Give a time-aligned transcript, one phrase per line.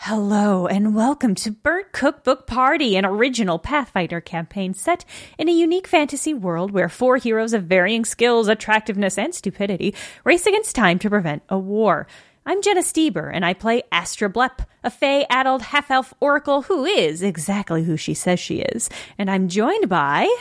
[0.00, 5.04] Hello and welcome to Burnt Cookbook Party, an original Pathfinder campaign set
[5.36, 10.46] in a unique fantasy world where four heroes of varying skills, attractiveness, and stupidity race
[10.46, 12.06] against time to prevent a war.
[12.44, 16.84] I'm Jenna Stoeber, and I play Astra Blep, a fey adult half elf oracle who
[16.84, 18.88] is exactly who she says she is.
[19.18, 20.32] And I'm joined by.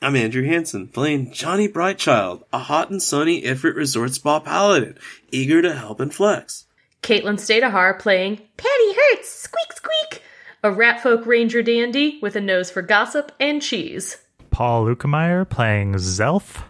[0.00, 4.96] I'm Andrew Hansen, playing Johnny Brightchild, a hot and sunny Ifrit Resort Spa paladin,
[5.30, 6.66] eager to help and flex.
[7.02, 10.22] Caitlin Stayduhar playing Patty Hurts, squeak squeak,
[10.62, 14.18] a ratfolk ranger dandy with a nose for gossip and cheese.
[14.52, 16.62] Paul Luetkemeyer playing Zelf,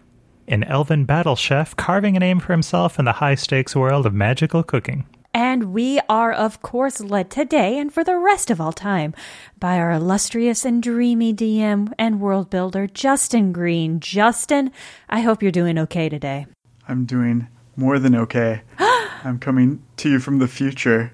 [0.47, 4.15] an elven battle chef carving a name for himself in the high stakes world of
[4.15, 5.05] magical cooking.
[5.35, 9.13] And we are, of course, led today and for the rest of all time
[9.59, 13.99] by our illustrious and dreamy DM and world builder, Justin Green.
[13.99, 14.71] Justin,
[15.09, 16.47] I hope you're doing okay today.
[16.87, 18.63] I'm doing more than okay.
[19.23, 21.13] I'm coming to you from the future,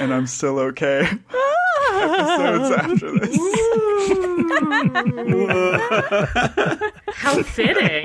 [0.00, 1.06] and I'm still okay.
[1.94, 3.36] Episodes after this.
[7.12, 8.04] How fitting.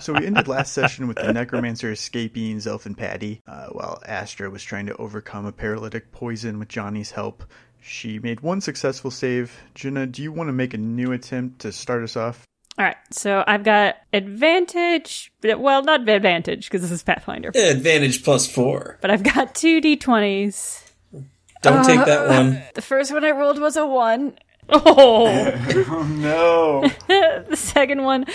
[0.00, 4.48] so we ended last session with the necromancer escaping Zelf and Patty, uh, while Astra
[4.48, 7.44] was trying to overcome a paralytic poison with Johnny's help.
[7.82, 9.54] She made one successful save.
[9.74, 12.46] Jenna, do you want to make a new attempt to start us off?
[12.78, 15.32] All right, so I've got advantage.
[15.42, 18.98] Well, not advantage because this is Pathfinder, Yeah, advantage plus four.
[19.00, 20.82] but I've got two d20s.
[21.62, 22.62] Don't take that uh, one.
[22.74, 24.36] The first one I rolled was a one.
[24.68, 25.26] Oh,
[25.88, 26.82] Oh no!
[27.48, 28.26] the second one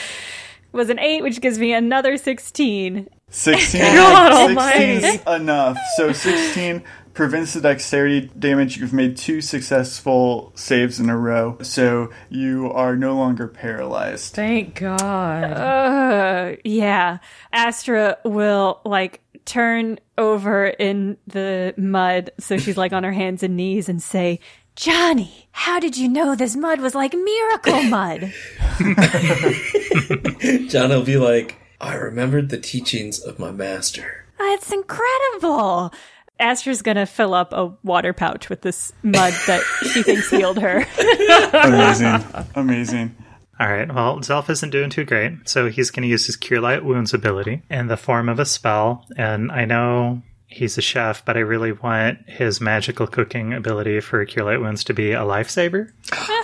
[0.72, 3.08] was an eight, which gives me another 16.
[3.30, 3.82] 16.
[3.96, 5.78] God 16 almighty.'s enough.
[5.98, 6.84] So 16
[7.14, 8.78] prevents the dexterity damage.
[8.78, 14.34] You've made two successful saves in a row, so you are no longer paralyzed.
[14.34, 15.44] thank God.
[15.44, 17.18] Uh, yeah.
[17.52, 23.56] Astra will like turn over in the mud, so she's like on her hands and
[23.58, 24.40] knees and say,
[24.76, 28.34] Johnny, how did you know this mud was like miracle mud?
[30.70, 34.26] John will be like, I remembered the teachings of my master.
[34.40, 35.94] It's incredible.
[36.42, 39.62] Astra's gonna fill up a water pouch with this mud that
[39.94, 40.86] she thinks healed her.
[41.54, 42.24] Amazing.
[42.56, 43.16] Amazing.
[43.60, 46.60] All right, well, Zelf isn't doing too great, so he's going to use his Cure
[46.60, 49.06] Light Wounds ability in the form of a spell.
[49.18, 54.26] And I know he's a chef, but I really want his magical cooking ability for
[54.26, 55.92] Cure Light Wounds to be a lifesaver,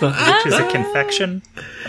[0.00, 1.42] which is a confection,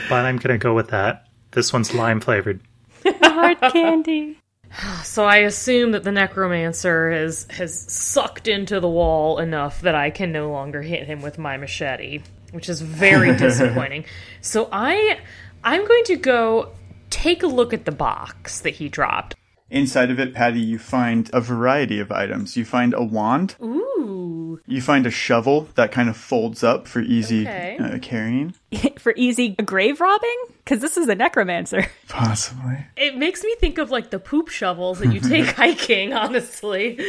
[0.10, 1.28] but I'm going to go with that.
[1.52, 2.62] This one's lime flavored.
[3.06, 4.39] Hard candy.
[5.04, 10.10] So I assume that the necromancer has has sucked into the wall enough that I
[10.10, 12.22] can no longer hit him with my machete,
[12.52, 14.06] which is very disappointing.
[14.42, 15.20] So I
[15.64, 16.72] I'm going to go
[17.10, 19.36] take a look at the box that he dropped.
[19.72, 22.58] Inside of it, Patty, you find a variety of items.
[22.58, 23.56] You find a wand.
[23.62, 24.60] Ooh.
[24.66, 27.78] You find a shovel that kind of folds up for easy Okay.
[27.80, 28.54] uh, carrying.
[29.00, 30.38] For easy grave robbing?
[30.58, 31.86] Because this is a necromancer.
[32.10, 32.86] Possibly.
[32.98, 37.00] It makes me think of like the poop shovels that you take hiking, honestly.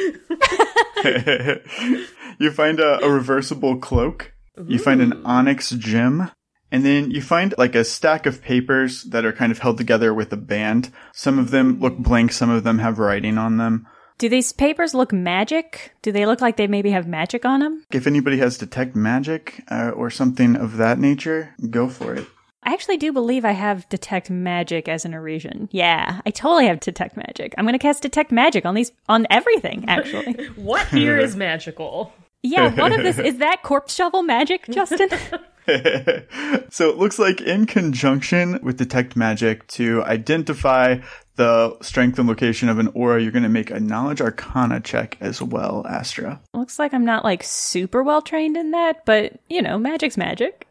[2.38, 4.32] you find a, a reversible cloak.
[4.66, 6.30] You find an onyx gem.
[6.72, 10.14] And then you find like a stack of papers that are kind of held together
[10.14, 10.92] with a band.
[11.12, 13.86] Some of them look blank, some of them have writing on them.
[14.18, 15.94] Do these papers look magic?
[16.02, 17.84] Do they look like they maybe have magic on them?
[17.90, 22.26] If anybody has detect magic uh, or something of that nature, go for it.
[22.62, 25.70] I actually do believe I have detect magic as an Eurasian.
[25.72, 27.54] Yeah, I totally have detect magic.
[27.56, 30.34] I'm going to cast detect magic on these on everything actually.
[30.56, 32.12] What here is magical?
[32.42, 35.08] Yeah, what of this is that corpse shovel magic, Justin?
[36.70, 40.98] so it looks like in conjunction with detect magic to identify
[41.36, 45.16] the strength and location of an aura, you're going to make a knowledge arcana check
[45.20, 46.40] as well, Astra.
[46.54, 50.66] Looks like I'm not like super well trained in that, but you know, magic's magic,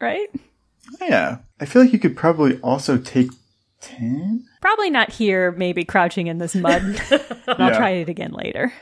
[0.00, 0.28] right?
[1.00, 1.38] Yeah.
[1.60, 3.30] I feel like you could probably also take
[3.80, 4.46] 10?
[4.60, 6.82] Probably not here, maybe crouching in this mud.
[7.48, 7.76] I'll Yeah.
[7.76, 8.72] try it again later.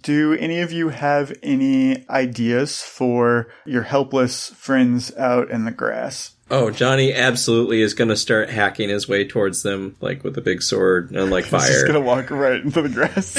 [0.00, 6.30] Do any of you have any ideas for your helpless friends out in the grass?
[6.50, 10.40] Oh, Johnny absolutely is going to start hacking his way towards them, like with a
[10.40, 11.70] big sword and like fire.
[11.70, 13.34] just gonna walk right into the grass.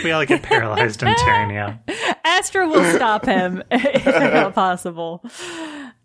[0.04, 1.78] We all get paralyzed in Terrania.
[2.24, 5.24] Astra will stop him if at all possible.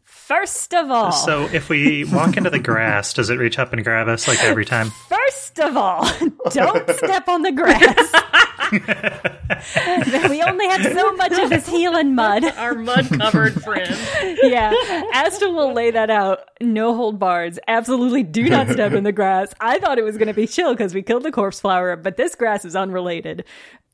[0.03, 3.83] First of all, So if we walk into the grass, does it reach up and
[3.83, 4.89] grab us like every time?
[5.09, 6.07] first of all,
[6.51, 8.11] don't step on the grass.
[10.29, 12.43] we only have so much of this healing mud.
[12.57, 13.95] Our mud covered friend.
[14.41, 14.73] Yeah,
[15.13, 16.39] Astra will lay that out.
[16.59, 17.59] No hold bars.
[17.67, 19.53] Absolutely do not step in the grass.
[19.59, 22.17] I thought it was going to be chill because we killed the corpse flower, but
[22.17, 23.45] this grass is unrelated.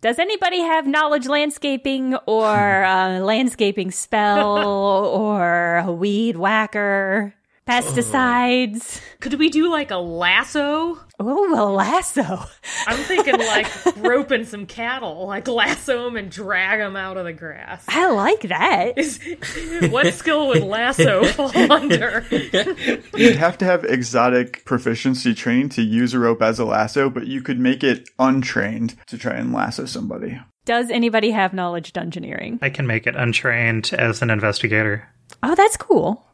[0.01, 4.57] Does anybody have knowledge landscaping or uh, landscaping spell
[5.13, 7.33] or a weed whacker?
[7.67, 9.01] Pesticides?
[9.19, 10.99] Could we do like a lasso?
[11.21, 12.45] Oh, a lasso.
[12.87, 13.67] I'm thinking like
[13.97, 17.83] roping some cattle, like lasso them and drag them out of the grass.
[17.89, 18.97] I like that.
[18.97, 19.19] Is,
[19.89, 22.25] what skill would lasso fall under?
[22.31, 27.27] You'd have to have exotic proficiency training to use a rope as a lasso, but
[27.27, 30.39] you could make it untrained to try and lasso somebody.
[30.63, 32.59] Does anybody have knowledge dungeoneering?
[32.61, 35.09] I can make it untrained as an investigator.
[35.43, 36.25] Oh, that's cool.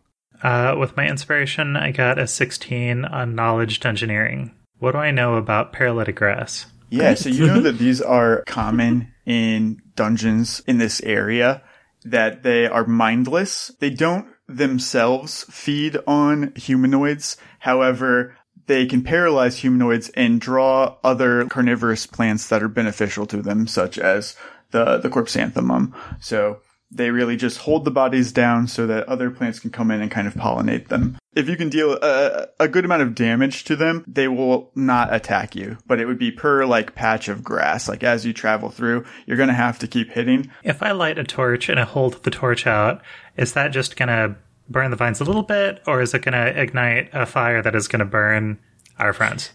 [0.43, 4.51] Uh, with my inspiration, I got a 16 on knowledge dungeoneering.
[4.79, 6.65] What do I know about paralytic grass?
[6.89, 11.63] Yeah, so you know that these are common in dungeons in this area,
[12.03, 13.71] that they are mindless.
[13.79, 17.37] They don't themselves feed on humanoids.
[17.59, 18.35] However,
[18.67, 23.97] they can paralyze humanoids and draw other carnivorous plants that are beneficial to them, such
[23.97, 24.35] as
[24.71, 25.95] the, the corpsanthemum.
[26.19, 26.59] So
[26.91, 30.11] they really just hold the bodies down so that other plants can come in and
[30.11, 31.17] kind of pollinate them.
[31.35, 35.13] If you can deal a, a good amount of damage to them, they will not
[35.13, 37.89] attack you, but it would be per like patch of grass.
[37.89, 40.49] Like as you travel through, you're going to have to keep hitting.
[40.63, 43.01] If I light a torch and I hold the torch out,
[43.35, 44.35] is that just going to
[44.69, 47.75] burn the vines a little bit, or is it going to ignite a fire that
[47.75, 48.57] is going to burn
[48.97, 49.51] our friends?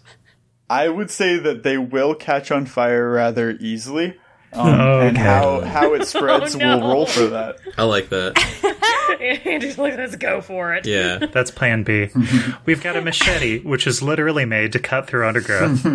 [0.68, 4.16] I would say that they will catch on fire rather easily.
[4.52, 4.68] Um,
[5.00, 6.78] And how, how it spreads Oh, no.
[6.78, 7.56] will roll for that.
[7.78, 8.36] I like that.
[9.44, 10.86] Andrew's like, let's go for it.
[10.86, 11.18] Yeah.
[11.32, 12.08] That's plan B.
[12.66, 15.86] We've got a machete, which is literally made to cut through undergrowth.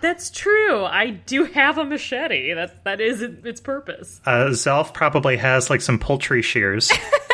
[0.00, 0.84] That's true.
[0.84, 2.54] I do have a machete.
[2.54, 4.20] That that is its purpose.
[4.26, 6.90] Uh, Zelf probably has like some poultry shears.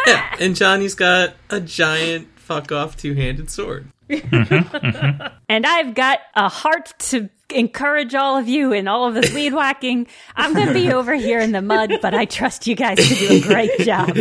[0.06, 0.36] yeah.
[0.38, 3.90] And Johnny's got a giant fuck off two handed sword.
[4.10, 9.54] And I've got a heart to encourage all of you in all of this weed
[9.54, 10.06] whacking.
[10.36, 13.14] I'm going to be over here in the mud, but I trust you guys to
[13.14, 14.16] do a great job.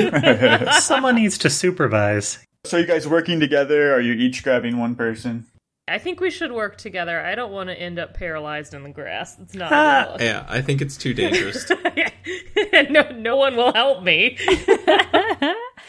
[0.82, 2.40] Someone needs to supervise.
[2.66, 3.94] So you guys working together?
[3.94, 5.46] Are you each grabbing one person?
[5.90, 7.22] I think we should work together.
[7.22, 9.40] I don't want to end up paralyzed in the grass.
[9.40, 10.02] It's not ah.
[10.02, 10.22] realistic.
[10.22, 11.70] Yeah, I think it's too dangerous.
[12.90, 14.38] no, no one will help me.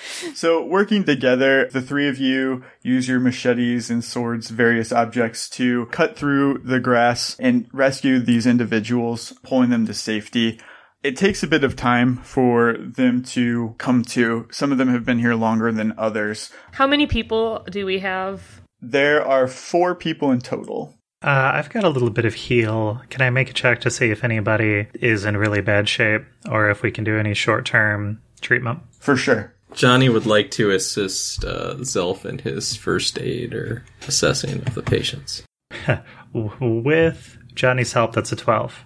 [0.35, 5.87] So working together, the three of you use your machetes and swords, various objects to
[5.87, 10.61] cut through the grass and rescue these individuals, pulling them to safety.
[11.03, 14.49] It takes a bit of time for them to come to.
[14.51, 16.51] Some of them have been here longer than others.
[16.73, 18.61] How many people do we have?
[18.81, 20.95] There are four people in total.
[21.23, 23.03] Uh, I've got a little bit of heal.
[23.11, 26.71] Can I make a check to see if anybody is in really bad shape or
[26.71, 28.81] if we can do any short term treatment?
[29.01, 29.55] For sure.
[29.73, 34.83] Johnny would like to assist uh, Zelf in his first aid or assessing of the
[34.83, 35.43] patients.
[36.33, 38.85] With Johnny's help, that's a 12.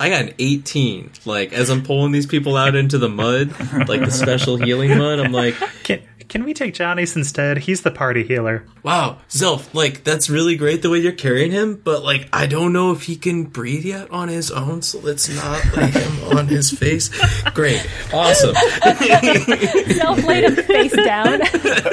[0.00, 1.10] I got an 18.
[1.24, 3.48] Like, as I'm pulling these people out into the mud,
[3.88, 7.58] like the special healing mud, I'm like, Can, can we take Johnny's instead?
[7.58, 8.64] He's the party healer.
[8.82, 12.72] wow, Zelf, like, that's really great the way you're carrying him, but, like, I don't
[12.72, 16.46] know if he can breathe yet on his own, so let's not lay him on
[16.46, 17.10] his face.
[17.54, 17.84] Great.
[18.12, 18.54] Awesome.
[18.54, 21.40] Zelf laid him face down.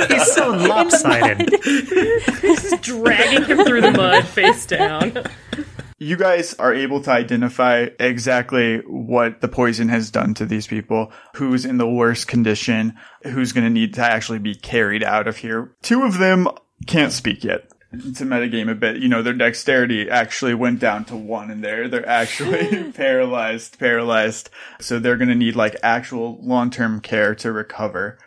[0.10, 1.50] He's so lopsided.
[2.42, 5.24] Just dragging him through the mud face down.
[6.06, 11.12] You guys are able to identify exactly what the poison has done to these people,
[11.34, 12.94] who's in the worst condition,
[13.24, 15.74] who's going to need to actually be carried out of here.
[15.82, 16.48] Two of them
[16.86, 17.72] can't speak yet.
[17.90, 21.88] To metagame a bit, you know, their dexterity actually went down to one and they're,
[21.88, 24.52] they're actually paralyzed, paralyzed.
[24.80, 28.20] So they're going to need like actual long-term care to recover.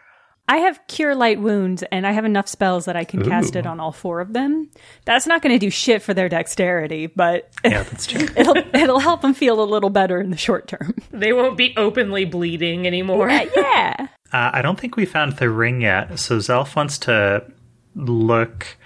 [0.49, 3.67] I have cure light wounds, and I have enough spells that I can cast it
[3.67, 4.71] on all four of them.
[5.05, 8.27] That's not going to do shit for their dexterity, but Yeah, that's true.
[8.37, 10.95] it'll it'll help them feel a little better in the short term.
[11.11, 13.29] They won't be openly bleeding anymore.
[13.31, 14.09] yeah.
[14.31, 17.51] Uh, I don't think we found the ring yet, so Zelf wants to
[17.95, 18.77] look,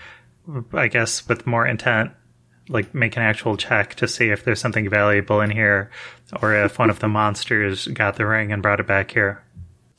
[0.73, 2.13] I guess, with more intent,
[2.69, 5.91] like make an actual check to see if there's something valuable in here,
[6.41, 9.43] or if one of the monsters got the ring and brought it back here.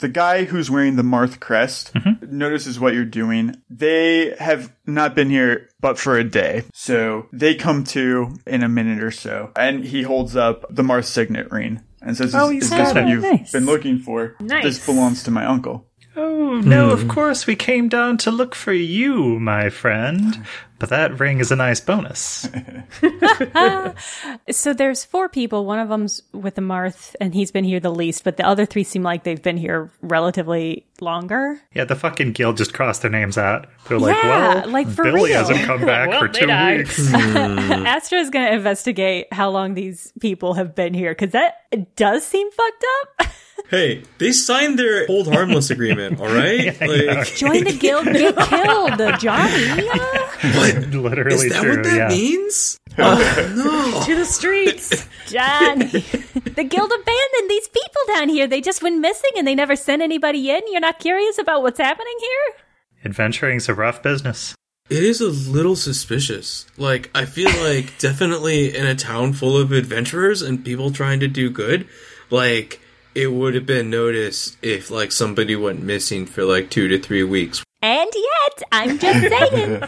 [0.03, 2.37] The guy who's wearing the Marth crest mm-hmm.
[2.37, 3.55] notices what you're doing.
[3.69, 6.63] They have not been here but for a day.
[6.73, 9.53] So they come to in a minute or so.
[9.55, 12.79] And he holds up the Marth signet ring and says, Oh, Is, he's is this
[12.79, 13.09] got what it.
[13.11, 13.53] you've Nice.
[13.53, 14.35] been looking for?
[14.41, 14.65] Nice.
[14.65, 15.87] This belongs to my uncle.
[16.17, 17.07] Oh, no, of hmm.
[17.07, 20.45] course we came down to look for you, my friend.
[20.83, 22.45] But that ring is a nice bonus.
[24.51, 25.65] So there's four people.
[25.65, 28.65] One of them's with the Marth, and he's been here the least, but the other
[28.65, 31.61] three seem like they've been here relatively longer.
[31.73, 33.67] Yeah, the fucking guild just crossed their names out.
[33.87, 36.79] They're like, Yeah, well, like, for Billy real." hasn't come back Well, for two died.
[36.79, 37.13] weeks.
[37.13, 42.51] Astra's going to investigate how long these people have been here because that does seem
[42.51, 42.85] fucked
[43.19, 43.27] up.
[43.69, 46.79] Hey, they signed their hold harmless agreement, all right?
[46.81, 49.89] Like, Join the guild, get killed, uh, Johnny.
[50.73, 50.87] What?
[50.93, 51.75] Literally Is that true.
[51.75, 52.07] what that yeah.
[52.07, 52.77] means?
[52.95, 55.07] Oh, to the streets.
[55.25, 55.85] Johnny.
[55.87, 58.45] the guild abandoned these people down here.
[58.45, 60.61] They just went missing and they never sent anybody in.
[60.69, 62.63] You're not curious about what's happening here?
[63.03, 64.53] Adventuring's a rough business.
[64.91, 66.67] It is a little suspicious.
[66.77, 71.27] Like, I feel like definitely in a town full of adventurers and people trying to
[71.27, 71.87] do good,
[72.29, 72.79] like,
[73.15, 77.23] it would have been noticed if, like, somebody went missing for, like, two to three
[77.23, 77.63] weeks.
[77.81, 79.83] And yet, I'm just saying.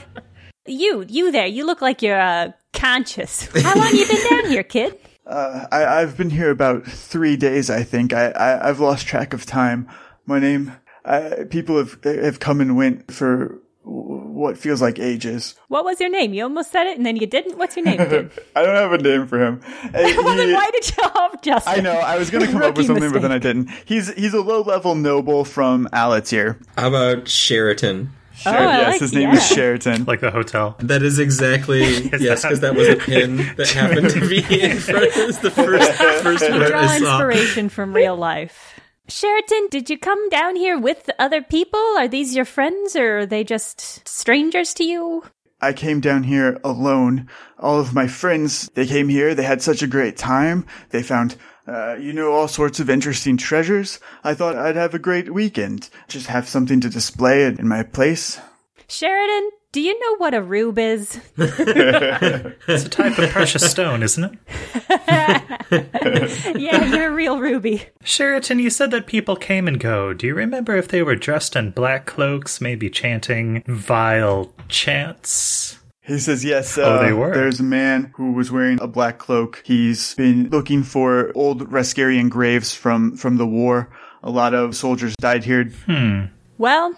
[0.66, 3.48] You, you there, you look like you're uh, conscious.
[3.62, 5.00] How long you been down here, kid?
[5.26, 8.14] Uh, I, I've been here about three days, I think.
[8.14, 9.90] I, I, I've lost track of time.
[10.28, 15.56] My name, I, people have, have come and went for what feels like ages.
[15.68, 16.34] What was your name?
[16.34, 17.58] You almost said it and then you didn't.
[17.58, 18.32] What's your name, kid?
[18.56, 19.62] I don't have a name for him.
[19.84, 21.74] Uh, well, then why did you off Justin?
[21.74, 21.94] I know.
[21.94, 23.70] I was going to come up with Rookie something, but then I didn't.
[23.86, 26.62] He's he's a low level noble from Alatir.
[26.78, 28.12] How about Sheraton?
[28.46, 29.46] Oh, yes, like- his name is.
[29.48, 30.06] Sheraton.
[30.06, 30.76] Like the hotel.
[30.80, 31.82] That is exactly
[32.20, 35.52] yes, because that was a pin that happened to be in front of us the
[35.52, 35.92] first
[36.24, 37.20] first one Draw I saw.
[37.30, 38.80] inspiration from real life.
[39.08, 41.80] Sheraton, did you come down here with other people?
[41.98, 45.24] Are these your friends or are they just strangers to you?
[45.62, 47.30] I came down here alone.
[47.60, 49.34] All of my friends, they came here.
[49.36, 50.66] They had such a great time.
[50.90, 51.36] They found,
[51.68, 54.00] uh, you know, all sorts of interesting treasures.
[54.24, 55.90] I thought I'd have a great weekend.
[56.08, 58.40] Just have something to display in my place.
[58.88, 61.20] Sheraton, do you know what a rube is?
[61.38, 64.40] It's a type of precious stone, isn't it?
[66.58, 67.84] yeah, you're a real ruby.
[68.04, 70.14] Sheraton, you said that people came and go.
[70.14, 75.80] Do you remember if they were dressed in black cloaks, maybe chanting vile chants?
[76.06, 77.34] He says, yes, Oh, uh, they were.
[77.34, 79.64] there's a man who was wearing a black cloak.
[79.66, 83.90] He's been looking for old Raskarian graves from, from the war.
[84.22, 85.66] A lot of soldiers died here.
[85.86, 86.26] Hmm.
[86.58, 86.94] Well,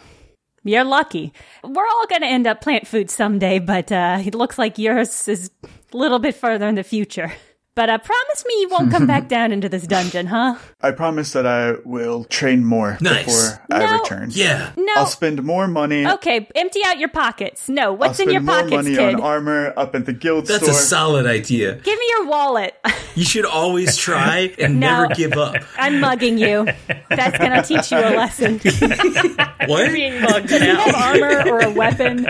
[0.64, 1.32] you're lucky.
[1.64, 5.28] We're all going to end up plant food someday, but uh, it looks like yours
[5.30, 7.32] is a little bit further in the future.
[7.78, 10.56] But uh, promise me you won't come back down into this dungeon, huh?
[10.82, 13.26] I promise that I will train more Nice.
[13.26, 14.00] before I No.
[14.02, 14.30] return.
[14.34, 14.72] Yeah.
[14.76, 14.94] No.
[14.98, 16.04] I'll spend more money.
[16.08, 17.70] Okay, empty out your pockets.
[17.70, 19.14] No, I'll what's in spend your more pockets, money kid?
[19.14, 20.72] on armor up at the guild That's store.
[20.74, 21.76] a solid idea.
[21.76, 22.76] Give me your wallet.
[23.14, 25.04] You should always try and No.
[25.04, 25.56] never give up.
[25.78, 26.66] I'm mugging you.
[27.10, 28.60] That's gonna teach you a lesson.
[29.68, 29.92] What?
[29.92, 31.08] Being mugged Do you have now.
[31.12, 32.26] armor or a weapon?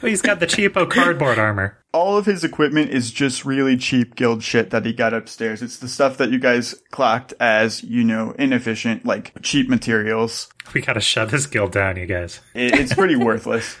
[0.00, 1.78] He's got the cheapo cardboard armor.
[1.92, 5.62] All of his equipment is just really cheap guild shit that he got upstairs.
[5.62, 10.48] It's the stuff that you guys clocked as, you know, inefficient, like cheap materials.
[10.72, 12.40] We gotta shut this guild down, you guys.
[12.54, 13.76] It, it's pretty worthless.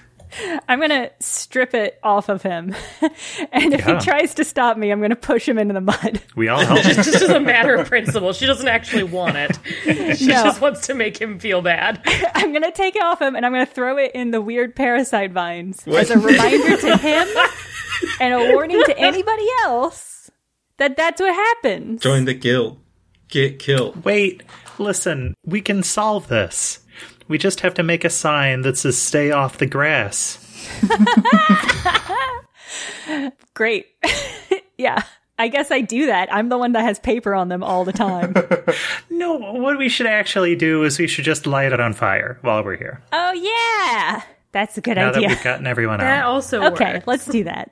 [0.68, 2.74] I'm gonna strip it off of him,
[3.52, 3.98] and if Yeah.
[3.98, 6.20] he tries to stop me, I'm gonna push him into the mud.
[6.36, 6.80] We all help.
[6.82, 9.58] Just as a matter of principle, she doesn't actually want it.
[10.18, 10.44] She No.
[10.44, 12.00] just wants to make him feel bad.
[12.34, 15.32] I'm gonna take it off him, and I'm gonna throw it in the weird parasite
[15.32, 17.28] vines as a reminder to him
[18.20, 20.30] and a warning to anybody else
[20.78, 22.00] that that's what happens.
[22.02, 22.78] Join the guild.
[23.28, 24.04] Get killed.
[24.04, 24.42] Wait,
[24.78, 26.80] listen, we can solve this.
[27.28, 30.38] We just have to make a sign that says stay off the grass.
[33.54, 33.86] Great.
[34.78, 35.02] yeah.
[35.38, 36.32] I guess I do that.
[36.32, 38.34] I'm the one that has paper on them all the time.
[39.10, 42.64] No, what we should actually do is we should just light it on fire while
[42.64, 43.00] we're here.
[43.12, 45.28] oh yeah, that's a good Now that idea.
[45.28, 46.30] we've gotten everyone That out.
[46.32, 47.06] also Okay, works.
[47.06, 47.70] let's do that.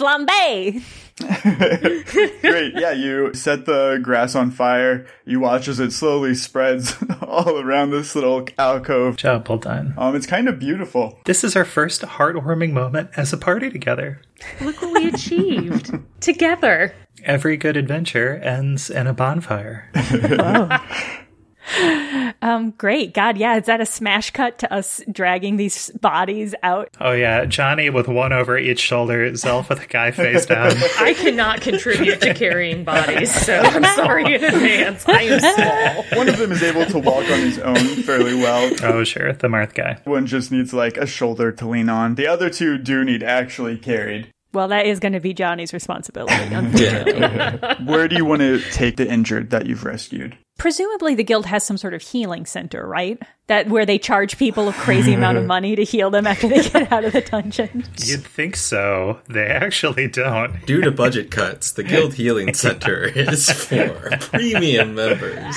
[0.00, 0.82] Flambe!
[2.40, 2.72] Great.
[2.74, 5.06] Yeah, you set the grass on fire.
[5.26, 9.16] You watch as it slowly spreads all around this little alcove.
[9.16, 9.92] Job well done.
[9.98, 11.18] Um, it's kind of beautiful.
[11.26, 14.22] This is our first heartwarming moment as a party together.
[14.62, 16.94] Look what we achieved together.
[17.22, 19.90] Every good adventure ends in a bonfire.
[22.42, 23.12] Um, great.
[23.12, 26.88] God, yeah, is that a smash cut to us dragging these bodies out?
[26.98, 30.72] Oh yeah, Johnny with one over each shoulder, Zelf with a guy face down.
[30.98, 35.06] I cannot contribute to carrying bodies, so I'm sorry in advance.
[35.06, 36.18] I am small.
[36.18, 38.72] One of them is able to walk on his own fairly well.
[38.82, 40.00] Oh sure, the Marth guy.
[40.04, 42.14] One just needs like a shoulder to lean on.
[42.14, 44.30] The other two do need actually carried.
[44.52, 47.84] Well, that is going to be Johnny's responsibility, unfortunately.
[47.86, 50.36] Where do you want to take the injured that you've rescued?
[50.60, 53.18] Presumably, the guild has some sort of healing center, right?
[53.50, 56.62] That where they charge people a crazy amount of money to heal them after they
[56.68, 57.84] get out of the dungeon.
[57.98, 59.18] You'd think so.
[59.28, 60.64] They actually don't.
[60.66, 65.56] Due to budget cuts, the Guild Healing Center is for premium members.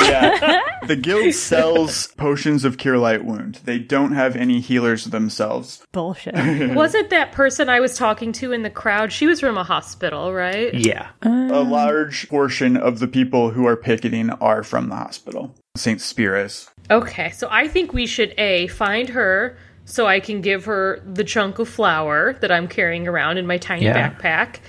[0.00, 0.58] Yeah.
[0.86, 3.60] the guild sells potions of cure light wound.
[3.64, 5.84] They don't have any healers themselves.
[5.92, 6.74] Bullshit.
[6.74, 9.12] Wasn't that person I was talking to in the crowd?
[9.12, 10.72] She was from a hospital, right?
[10.72, 11.10] Yeah.
[11.22, 15.54] A large portion of the people who are picketing are from the hospital.
[15.76, 16.00] St.
[16.00, 16.70] Spiris.
[16.90, 21.24] Okay, so I think we should A, find her so I can give her the
[21.24, 24.10] chunk of flour that I'm carrying around in my tiny Yeah.
[24.10, 24.60] backpack.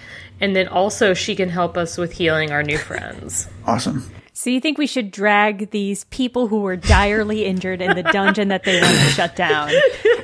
[0.42, 3.48] And then also she can help us with healing our new friends.
[3.66, 4.10] Awesome.
[4.38, 8.50] So you think we should drag these people who were direly injured in the dungeon
[8.50, 9.72] that they want to shut down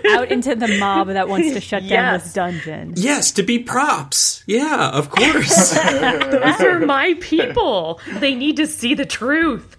[0.09, 2.23] out into the mob that wants to shut down Yes.
[2.25, 2.93] this dungeon?
[2.97, 4.43] Yes, to be props.
[4.47, 5.71] Yeah, of course.
[5.75, 8.01] Those are my people.
[8.19, 9.77] They need to see the truth.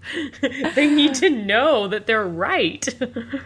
[0.75, 2.89] they need to know that they're right.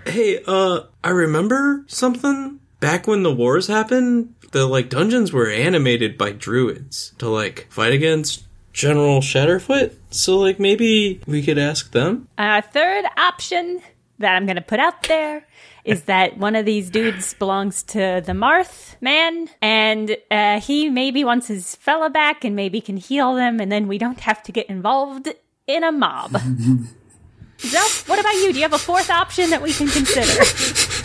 [0.07, 4.35] hey, uh, I remember something back when the wars happened.
[4.53, 9.95] The like dungeons were animated by druids to like fight against General Shatterfoot.
[10.17, 12.29] So like maybe we could ask them.
[12.39, 13.81] A third option
[14.19, 15.47] that I'm going to put out there
[15.85, 21.23] is that one of these dudes belongs to the Marth man, and uh, he maybe
[21.23, 24.53] wants his fella back and maybe can heal them, and then we don't have to
[24.53, 25.29] get involved
[25.67, 26.33] in a mob.
[27.59, 28.53] Zelf, what about you?
[28.53, 30.27] Do you have a fourth option that we can consider?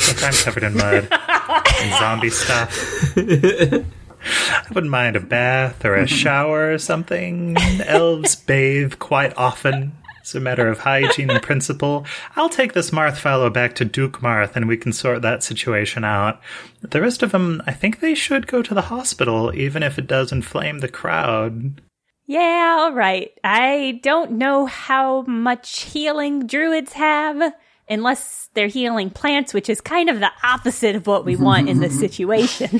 [0.08, 3.16] Look, I'm covered in mud and zombie stuff.
[4.24, 6.16] I wouldn't mind a bath or a mm-hmm.
[6.16, 7.58] shower or something.
[7.86, 9.94] Elves bathe quite often.
[10.22, 12.06] It's a matter of hygiene and principle.
[12.36, 16.04] I'll take this Marth fellow back to Duke Marth and we can sort that situation
[16.04, 16.40] out.
[16.82, 20.06] The rest of them, I think they should go to the hospital, even if it
[20.06, 21.82] does inflame the crowd.
[22.28, 23.32] Yeah, all right.
[23.44, 27.54] I don't know how much healing druids have,
[27.90, 31.80] unless they're healing plants, which is kind of the opposite of what we want in
[31.80, 32.80] this situation.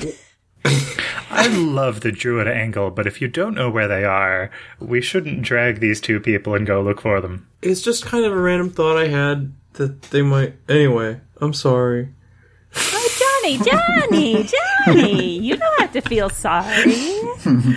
[0.64, 5.42] I love the druid angle, but if you don't know where they are, we shouldn't
[5.42, 7.48] drag these two people and go look for them.
[7.62, 10.54] It's just kind of a random thought I had that they might.
[10.68, 12.10] Anyway, I'm sorry.
[12.76, 14.48] oh, Johnny, Johnny,
[14.86, 16.94] Johnny, you don't have to feel sorry.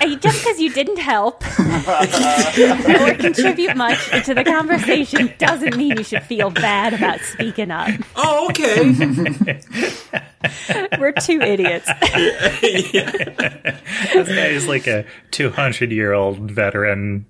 [0.00, 6.04] Uh, Just because you didn't help or contribute much to the conversation doesn't mean you
[6.04, 7.90] should feel bad about speaking up.
[8.14, 8.92] Oh, okay.
[10.98, 11.88] We're two idiots.
[14.12, 17.26] This guy is like a 200 year old veteran.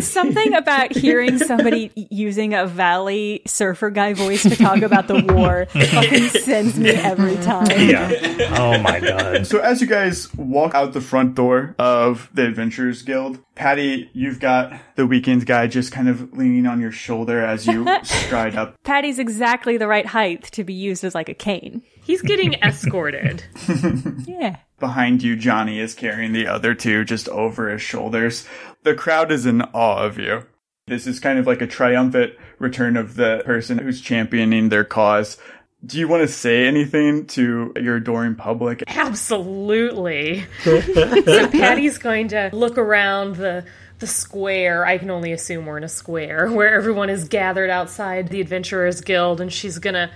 [0.00, 5.66] Something about hearing somebody using a valley surfer guy voice to talk about the war
[5.66, 7.66] fucking sends me every time.
[7.88, 8.10] Yeah.
[8.58, 9.46] Oh my god.
[9.46, 14.40] So as you guys walk out the front door of the Adventurers Guild, Patty, you've
[14.40, 18.76] got the weekend guy just kind of leaning on your shoulder as you stride up.
[18.84, 21.82] Patty's exactly the right height to be used as like a cane.
[22.02, 23.44] He's getting escorted.
[24.26, 24.56] Yeah.
[24.78, 28.46] Behind you, Johnny is carrying the other two just over his shoulders.
[28.82, 30.44] The crowd is in awe of you.
[30.86, 35.38] This is kind of like a triumphant return of the person who's championing their cause.
[35.84, 38.82] Do you want to say anything to your adoring public?
[38.86, 40.44] Absolutely.
[40.62, 43.64] so Patty's going to look around the
[43.98, 44.84] the square.
[44.84, 49.00] I can only assume we're in a square where everyone is gathered outside the Adventurers
[49.00, 50.10] Guild, and she's gonna,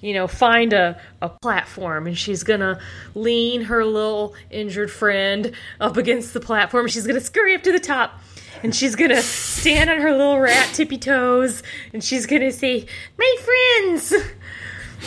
[0.00, 2.80] you know, find a, a platform and she's gonna
[3.14, 6.88] lean her little injured friend up against the platform.
[6.88, 8.20] She's gonna scurry up to the top.
[8.62, 11.62] And she's gonna stand on her little rat tippy toes,
[11.94, 12.84] and she's gonna say,
[13.16, 14.12] "My friends,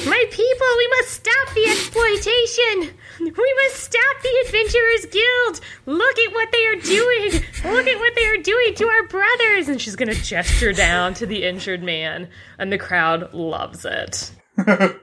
[0.06, 2.98] my people, we must stop the exploitation.
[3.20, 5.62] We must stop the Adventurers Guild.
[5.86, 7.32] Look at what they are doing.
[7.64, 9.70] Look at what they are doing to our brothers.
[9.70, 14.32] And she's going to gesture down to the injured man, and the crowd loves it.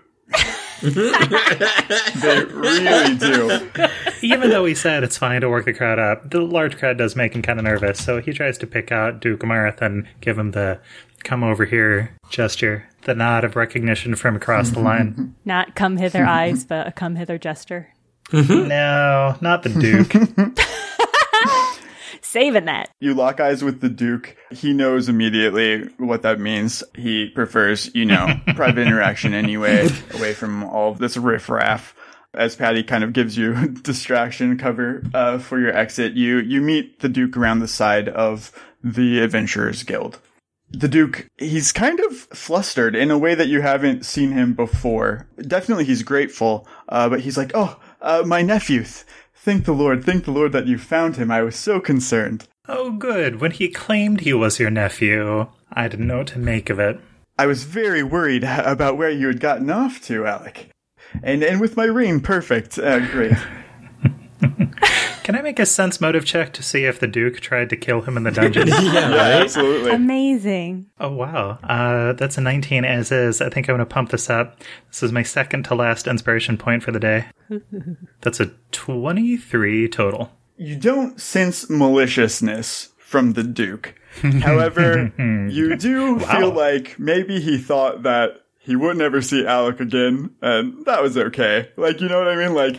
[0.82, 3.60] they really do.
[4.22, 7.16] Even though he said it's fine to work the crowd up, the large crowd does
[7.16, 8.02] make him kind of nervous.
[8.02, 10.80] So he tries to pick out Duke Marth and give him the
[11.24, 15.34] come over here gesture, the nod of recognition from across the line.
[15.44, 17.88] Not come hither eyes, but a come hither gesture.
[18.32, 20.12] no, not the Duke.
[22.22, 22.90] Saving that.
[23.00, 24.36] You lock eyes with the Duke.
[24.52, 26.84] He knows immediately what that means.
[26.94, 31.92] He prefers, you know, private interaction anyway, away from all of this riffraff.
[32.32, 37.00] As Patty kind of gives you distraction cover uh, for your exit, you you meet
[37.00, 38.52] the Duke around the side of
[38.84, 40.20] the Adventurers Guild.
[40.72, 45.26] The Duke, he's kind of flustered in a way that you haven't seen him before.
[45.40, 48.84] Definitely, he's grateful, uh, but he's like, "Oh, uh, my nephew,
[49.42, 51.30] Thank the Lord, thank the Lord that you found him.
[51.30, 52.46] I was so concerned.
[52.68, 53.40] Oh, good.
[53.40, 57.00] When he claimed he was your nephew, I didn't know what to make of it.
[57.38, 60.68] I was very worried about where you had gotten off to, Alec.
[61.22, 62.78] And and with my ring, perfect.
[62.78, 63.32] Uh, great.
[65.22, 68.00] Can I make a sense motive check to see if the Duke tried to kill
[68.00, 68.68] him in the dungeon?
[68.68, 69.42] yeah, right?
[69.42, 69.92] absolutely.
[69.92, 70.90] Amazing.
[70.98, 71.58] Oh, wow.
[71.62, 73.40] Uh, that's a 19 as is.
[73.40, 74.60] I think I'm going to pump this up.
[74.88, 77.26] This is my second to last inspiration point for the day.
[78.20, 80.32] that's a 23 total.
[80.56, 83.94] You don't sense maliciousness from the Duke.
[84.42, 86.38] However, you do wow.
[86.38, 91.16] feel like maybe he thought that he would never see Alec again, and that was
[91.16, 91.70] okay.
[91.76, 92.54] Like, you know what I mean?
[92.54, 92.78] Like,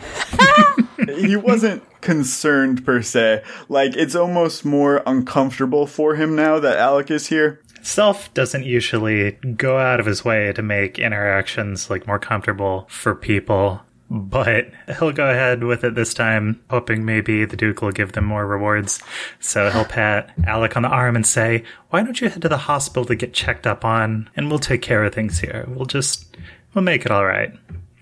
[1.08, 3.42] he wasn't concerned per se.
[3.68, 7.60] Like, it's almost more uncomfortable for him now that Alec is here.
[7.82, 13.14] Zelf doesn't usually go out of his way to make interactions like more comfortable for
[13.14, 14.66] people, but
[14.98, 18.46] he'll go ahead with it this time, hoping maybe the Duke will give them more
[18.46, 19.02] rewards.
[19.40, 22.56] So he'll pat Alec on the arm and say, Why don't you head to the
[22.56, 25.64] hospital to get checked up on, and we'll take care of things here.
[25.66, 26.36] We'll just,
[26.74, 27.52] we'll make it all right.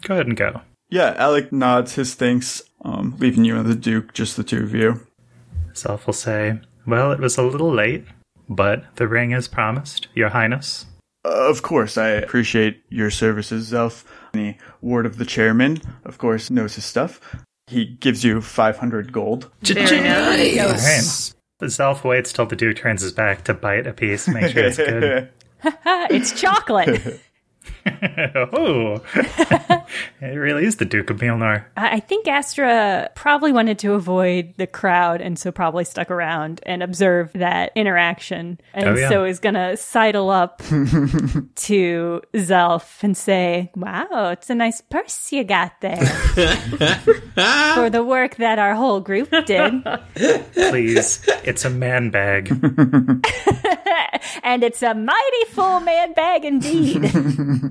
[0.02, 0.60] Go ahead and go.
[0.90, 4.74] Yeah, Alec nods his thanks, um, leaving you and the Duke, just the two of
[4.74, 5.00] you.
[5.72, 8.04] Zelf will say, Well, it was a little late,
[8.48, 10.86] but the ring is promised, Your Highness.
[11.24, 14.04] Uh, of course, I appreciate your services, Zelf.
[14.32, 17.20] The ward of the chairman, of course, knows his stuff.
[17.66, 19.50] He gives you 500 gold.
[19.62, 20.58] Very nice.
[20.58, 21.70] All right.
[21.70, 24.78] Zelf waits till the dude turns his back to bite a piece, make sure it's
[24.78, 25.30] good.
[26.10, 27.20] it's chocolate.
[28.52, 29.02] oh,
[30.20, 31.64] it really is the Duke of Mjolnir.
[31.76, 36.82] I think Astra probably wanted to avoid the crowd and so probably stuck around and
[36.82, 38.60] observed that interaction.
[38.74, 39.08] And oh, yeah.
[39.08, 45.32] so is going to sidle up to Zelf and say, Wow, it's a nice purse
[45.32, 49.84] you got there for the work that our whole group did.
[50.52, 52.48] Please, it's a man bag.
[54.42, 57.69] and it's a mighty full man bag indeed.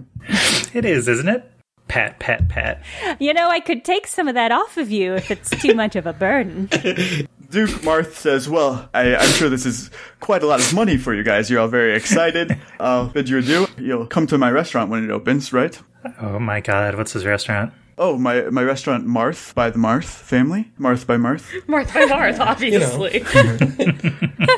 [0.74, 1.50] It is, isn't it?
[1.88, 2.84] Pat, pat, pat.
[3.20, 5.96] You know, I could take some of that off of you if it's too much
[5.96, 6.68] of a burden.
[7.50, 11.16] Duke Marth says, Well, I, am sure this is quite a lot of money for
[11.16, 11.50] you guys.
[11.50, 12.56] You're all very excited.
[12.80, 13.66] I'll bid you adieu.
[13.78, 15.80] You'll come to my restaurant when it opens, right?
[16.22, 17.74] Oh my god, what's his restaurant?
[18.02, 20.72] Oh, my my restaurant, Marth by the Marth family.
[20.80, 21.52] Marth by Marth.
[21.68, 23.26] Marth by Marth, obviously.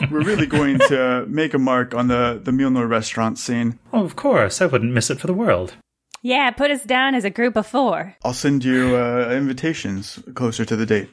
[0.11, 3.79] We're really going to make a mark on the the Mjolnir restaurant scene.
[3.91, 4.61] Oh, of course.
[4.61, 5.73] I wouldn't miss it for the world.
[6.21, 8.15] Yeah, put us down as a group of four.
[8.23, 11.09] I'll send you uh, invitations closer to the date.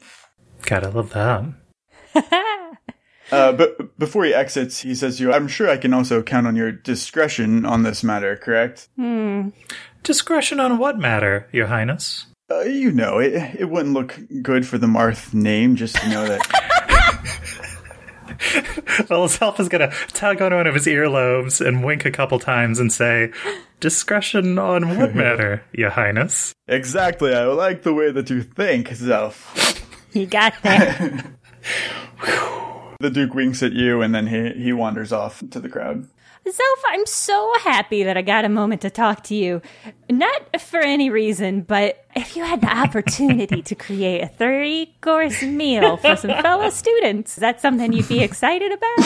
[0.67, 1.45] Gotta love that.
[3.33, 6.47] uh, but before he exits, he says to you, I'm sure I can also count
[6.47, 8.91] on your discretion on this matter, correct?
[8.97, 9.49] Hmm.
[10.09, 12.25] Discretion on what matter, Your Highness?
[12.51, 16.27] Uh, you know, it, it wouldn't look good for the Marth name just to know
[16.27, 16.40] that.
[19.11, 22.38] well, Zelf is going to tug on one of his earlobes and wink a couple
[22.38, 23.33] times and say,
[23.81, 26.55] Discretion on what matter, Your Highness?
[26.66, 27.35] Exactly.
[27.35, 29.85] I like the way that you think, Zelf.
[30.14, 31.27] You got that.
[32.99, 36.09] the Duke winks at you and then he, he wanders off to the crowd.
[36.51, 39.61] Zelf, I'm so happy that I got a moment to talk to you.
[40.11, 45.43] Not for any reason, but if you had the opportunity to create a three course
[45.43, 48.99] meal for some fellow students, that's something you'd be excited about?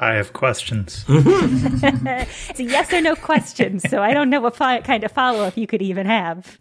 [0.00, 1.04] I have questions.
[1.08, 5.56] it's a yes or no question, so I don't know what kind of follow up
[5.56, 6.56] you could even have.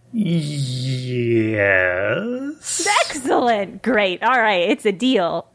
[1.58, 2.88] Yes.
[3.02, 3.84] Excellent.
[3.84, 4.24] Great.
[4.24, 4.68] All right.
[4.68, 5.52] It's a deal.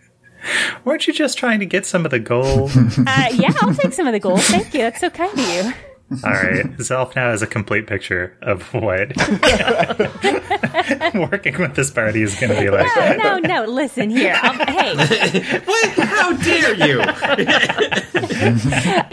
[0.84, 2.70] Weren't you just trying to get some of the gold?
[3.06, 4.42] uh, yeah, I'll take some of the gold.
[4.42, 4.80] Thank you.
[4.80, 5.72] That's so kind of you.
[6.24, 6.66] All right.
[6.76, 9.16] Zelf now has a complete picture of what
[11.30, 12.86] working with this party is going to be like.
[13.16, 13.64] No, no, no.
[13.64, 14.38] Listen here.
[14.42, 14.94] Um, hey.
[15.64, 15.90] what?
[15.92, 16.98] How dare you?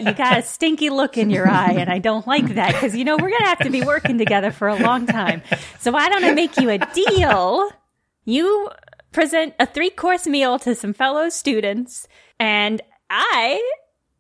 [0.04, 3.06] you got a stinky look in your eye, and I don't like that because you
[3.06, 5.42] know we're gonna have to be working together for a long time.
[5.80, 7.70] So why don't I make you a deal?
[8.26, 8.70] You
[9.12, 12.08] present a three course meal to some fellow students,
[12.40, 13.62] and I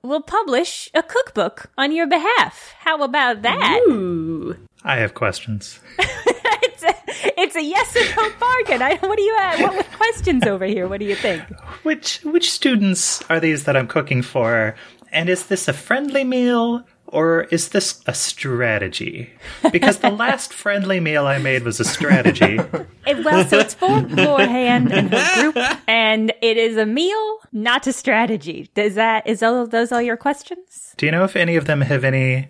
[0.02, 2.74] will publish a cookbook on your behalf.
[2.80, 3.82] How about that?
[3.90, 4.56] Ooh.
[4.84, 5.80] I have questions.
[6.00, 6.96] it's, a,
[7.38, 8.82] it's a yes or no bargain.
[8.82, 9.60] I, what do you have?
[9.60, 10.88] What with questions over here?
[10.88, 11.44] What do you think?
[11.84, 14.76] Which which students are these that I'm cooking for?
[15.12, 19.30] And is this a friendly meal or is this a strategy?
[19.72, 22.60] Because the last friendly meal I made was a strategy.
[23.06, 27.88] It- well, so it's for Lorehand and her group, and it is a meal, not
[27.88, 28.70] a strategy.
[28.76, 30.94] Does that is all those all your questions?
[30.98, 32.50] Do you know if any of them have any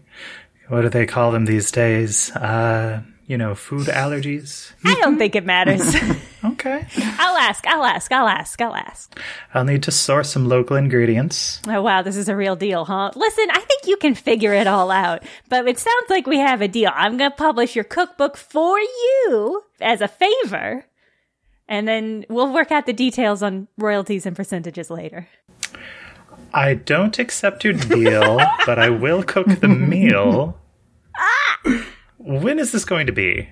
[0.68, 2.32] what do they call them these days?
[2.36, 4.72] Uh, you know, food allergies?
[4.84, 5.96] I don't think it matters.
[6.42, 6.88] Okay.
[7.20, 7.68] I'll ask.
[7.68, 8.10] I'll ask.
[8.14, 8.62] I'll ask.
[8.62, 9.20] I'll ask.
[9.54, 11.62] I'll need to source some local ingredients.
[11.68, 13.12] Oh wow, this is a real deal, huh?
[13.14, 15.24] Listen, I think you can figure it all out.
[15.50, 16.92] But it sounds like we have a deal.
[16.96, 20.86] I'm gonna publish your cookbook for you as a favor.
[21.68, 25.28] And then we'll work out the details on royalties and percentages later.
[26.54, 30.58] I don't accept your deal, but I will cook the meal.
[31.22, 31.86] Ah!
[32.20, 33.50] When is this going to be?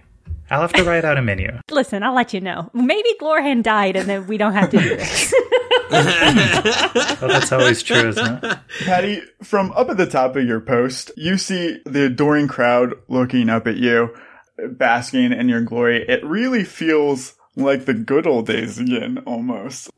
[0.50, 1.60] I'll have to write out a menu.
[1.72, 2.70] Listen, I'll let you know.
[2.74, 5.34] Maybe Glorhan died and then we don't have to do this.
[5.90, 8.58] Well, that's always true, isn't it?
[8.86, 13.50] Patty, from up at the top of your post, you see the adoring crowd looking
[13.50, 14.14] up at you,
[14.58, 16.06] basking in your glory.
[16.08, 19.90] It really feels like the good old days again, almost.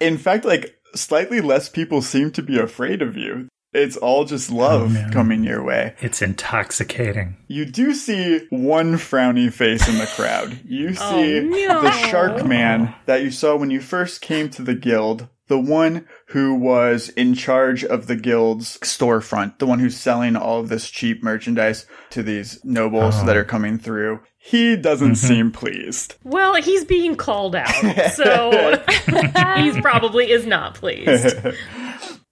[0.00, 3.48] In fact, like, slightly less people seem to be afraid of you.
[3.72, 5.12] It's all just oh, love man.
[5.12, 5.94] coming your way.
[6.00, 7.36] It's intoxicating.
[7.48, 10.60] You do see one frowny face in the crowd.
[10.64, 11.82] You oh, see no.
[11.82, 15.28] the shark man that you saw when you first came to the guild.
[15.48, 19.58] The one who was in charge of the guild's storefront.
[19.58, 23.26] The one who's selling all of this cheap merchandise to these nobles oh.
[23.26, 24.20] that are coming through.
[24.36, 25.26] He doesn't mm-hmm.
[25.26, 26.14] seem pleased.
[26.22, 27.68] Well, he's being called out,
[28.12, 28.82] so
[29.56, 31.36] he's probably is not pleased.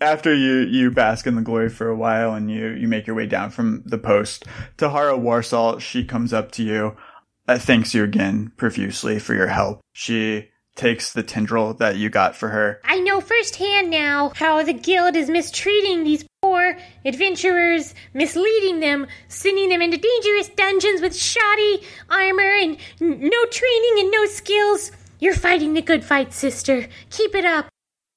[0.01, 3.17] After you, you bask in the glory for a while and you, you make your
[3.17, 4.45] way down from the post,
[4.77, 6.97] Tahara Warsaw she comes up to you,
[7.49, 9.81] uh, thanks you again profusely for your help.
[9.95, 12.81] She takes the tendril that you got for her.
[12.85, 19.71] I know firsthand now how the guild is mistreating these poor adventurers, misleading them, sending
[19.71, 24.93] them into dangerous dungeons with shoddy armor and n- no training and no skills.
[25.19, 26.87] You're fighting the good fight, sister.
[27.09, 27.69] Keep it up.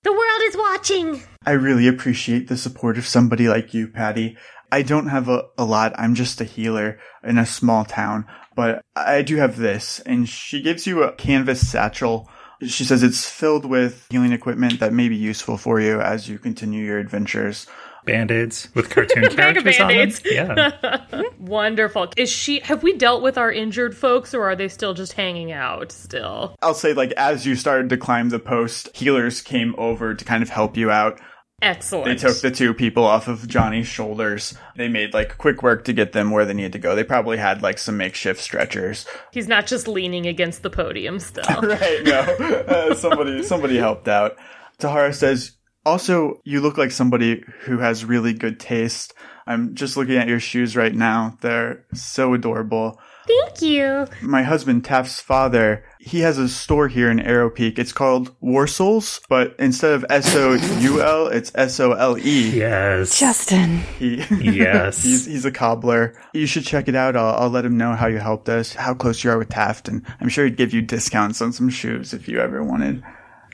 [0.03, 1.23] The world is watching.
[1.45, 4.37] I really appreciate the support of somebody like you, Patty.
[4.71, 5.93] I don't have a, a lot.
[5.97, 8.25] I'm just a healer in a small town,
[8.55, 9.99] but I do have this.
[10.01, 12.29] And she gives you a canvas satchel.
[12.61, 16.37] She says it's filled with healing equipment that may be useful for you as you
[16.37, 17.67] continue your adventures.
[18.05, 19.97] Band-aids with cartoon characters on them.
[19.97, 20.21] Band-Aids.
[20.25, 21.01] Yeah.
[21.39, 22.07] Wonderful.
[22.17, 22.59] Is she?
[22.61, 25.91] Have we dealt with our injured folks, or are they still just hanging out?
[25.91, 26.55] Still.
[26.61, 30.43] I'll say, like, as you started to climb the post, healers came over to kind
[30.43, 31.19] of help you out.
[31.61, 32.05] Excellent.
[32.05, 34.55] They took the two people off of Johnny's shoulders.
[34.77, 36.95] They made, like, quick work to get them where they needed to go.
[36.95, 39.05] They probably had, like, some makeshift stretchers.
[39.31, 41.43] He's not just leaning against the podium still.
[41.61, 42.19] right, no.
[42.19, 44.37] Uh, somebody, somebody helped out.
[44.77, 45.51] Tahara says,
[45.89, 49.13] also, you look like somebody who has really good taste.
[49.47, 51.35] I'm just looking at your shoes right now.
[51.41, 52.99] They're so adorable.
[53.27, 54.07] Thank you.
[54.21, 57.77] My husband, Taft's father, he has a store here in Arrow Peak.
[57.77, 62.49] It's called Warsole's, but instead of S-O-U-L, it's S-O-L-E.
[62.51, 63.19] Yes.
[63.19, 63.79] Justin.
[63.97, 65.03] He, Yes.
[65.03, 66.19] he's, he's a cobbler.
[66.33, 67.15] You should check it out.
[67.15, 69.87] I'll, I'll let him know how you helped us, how close you are with Taft,
[69.87, 73.03] and I'm sure he'd give you discounts on some shoes if you ever wanted.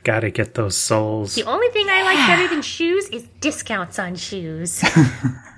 [0.05, 1.33] Gotta get those souls.
[1.33, 4.79] The only thing I like better than shoes is discounts on shoes.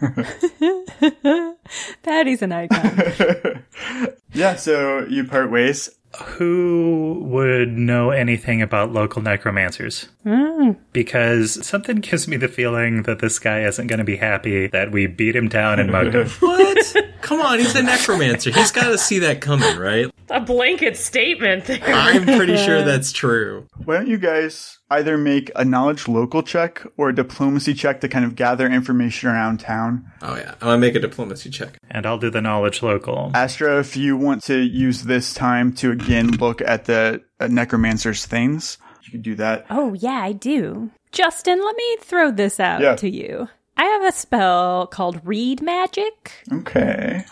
[2.01, 3.63] Patty's an icon.
[4.33, 5.89] Yeah, so you part ways.
[6.23, 10.07] Who would know anything about local necromancers?
[10.23, 10.71] Hmm.
[10.91, 14.91] Because something gives me the feeling that this guy isn't going to be happy that
[14.91, 16.27] we beat him down and mugged him.
[16.39, 16.95] What?
[17.21, 18.51] Come on, he's a necromancer.
[18.51, 20.09] He's got to see that coming, right?
[20.29, 21.79] A blanket statement there.
[21.83, 23.67] I'm pretty sure that's true.
[23.83, 28.07] Why don't you guys either make a knowledge local check or a diplomacy check to
[28.07, 30.11] kind of gather information around town?
[30.21, 31.77] Oh yeah, I'm gonna make a diplomacy check.
[31.89, 33.31] And I'll do the knowledge local.
[33.33, 38.25] Astra, if you want to use this time to again look at the uh, necromancer's
[38.25, 39.65] things, you can do that.
[39.69, 40.91] Oh, yeah, I do.
[41.11, 42.95] Justin, let me throw this out Yeah.
[42.97, 43.47] to you.
[43.77, 46.33] I have a spell called Read Magic.
[46.51, 47.23] Okay.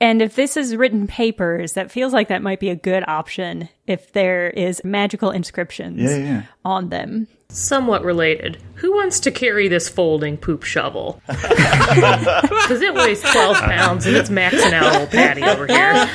[0.00, 3.68] And if this is written papers, that feels like that might be a good option
[3.86, 6.42] if there is magical inscriptions Yeah, yeah.
[6.64, 7.28] on them.
[7.50, 8.58] Somewhat related.
[8.76, 11.20] Who wants to carry this folding poop shovel?
[11.90, 16.08] Because it weighs 12 pounds and it's maxing out old Patty over here.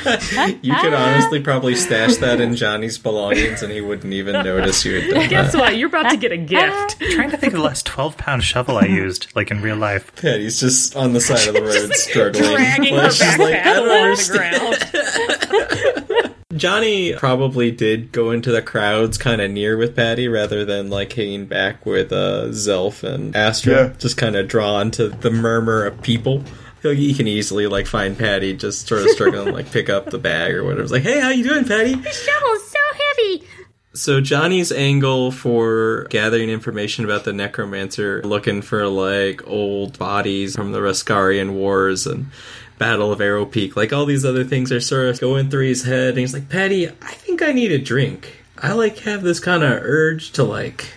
[0.62, 5.00] You could honestly probably stash that in Johnny's belongings and he wouldn't even notice you
[5.02, 5.58] had done Guess that.
[5.60, 5.76] what?
[5.76, 6.98] You're about to get a gift.
[7.12, 10.14] trying to think of the last 12 pound shovel I used, like in real life.
[10.16, 12.54] Patty's just on the side of the road struggling.
[12.54, 14.72] Dragging her Like, she's like, backpack I don't along understand.
[14.72, 16.05] the ground.
[16.56, 21.12] Johnny probably did go into the crowds kind of near with Patty rather than like
[21.12, 23.72] hanging back with uh, Zelf and Astra.
[23.88, 23.92] Yeah.
[23.98, 26.42] Just kind of drawn to the murmur of people.
[26.82, 30.18] He'll- He can easily like find Patty just sort of struggling like pick up the
[30.18, 30.82] bag or whatever.
[30.82, 31.94] It's like, hey, how you doing, Patty?
[31.94, 33.42] The shovel's so heavy.
[33.94, 40.72] So Johnny's angle for gathering information about the necromancer, looking for like old bodies from
[40.72, 42.26] the Rascarian Wars and
[42.78, 45.84] Battle of Arrow Peak, like all these other things are sort of going through his
[45.84, 48.44] head, and he's like, Patty, I think I need a drink.
[48.58, 50.88] I like have this kind of urge to like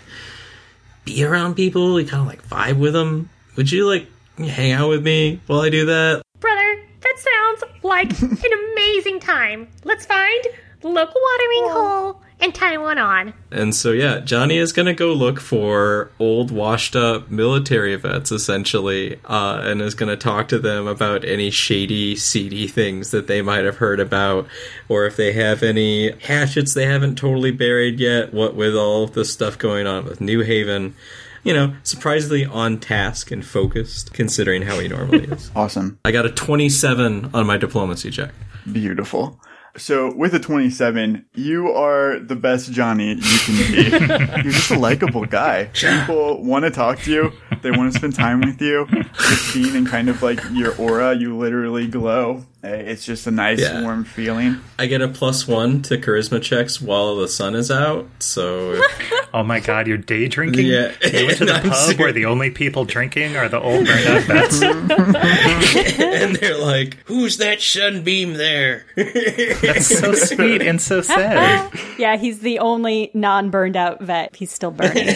[1.05, 3.29] be around people, you kind of like vibe with them.
[3.55, 6.21] Would you like hang out with me while I do that?
[6.39, 9.67] Brother, that sounds like an amazing time.
[9.83, 10.47] Let's find
[10.81, 13.33] the local watering hole and tie one on.
[13.51, 18.31] And so, yeah, Johnny is going to go look for old, washed up military vets,
[18.31, 23.27] essentially, uh, and is going to talk to them about any shady, seedy things that
[23.27, 24.47] they might have heard about,
[24.87, 29.13] or if they have any hatchets they haven't totally buried yet, what with all of
[29.13, 30.95] the stuff going on with New Haven.
[31.43, 35.51] You know, surprisingly on task and focused, considering how he normally is.
[35.55, 35.97] Awesome.
[36.03, 38.33] I got a 27 on my diplomacy check.
[38.69, 39.39] Beautiful.
[39.77, 43.89] So with a 27, you are the best Johnny you can be.
[44.43, 45.65] You're just a likable guy.
[45.73, 47.31] People want to talk to you.
[47.61, 48.87] They want to spend time with you.
[49.13, 52.45] Just being in kind of like your aura, you literally glow.
[52.61, 53.83] It's just a nice, Yeah.
[53.83, 54.59] warm feeling.
[54.77, 59.13] I get a plus one to charisma checks while the sun is out, so if
[59.33, 60.65] Oh my god, you're day drinking?
[60.65, 60.91] Yeah.
[61.09, 61.99] You went to the I'm pub serious.
[61.99, 64.61] where the only people drinking are the old burned out vets?
[65.99, 71.71] and they're like, "Who's that sunbeam there?" That's so sweet and so sad.
[71.97, 74.35] Yeah, he's the only non burned out vet.
[74.35, 75.15] He's still burning.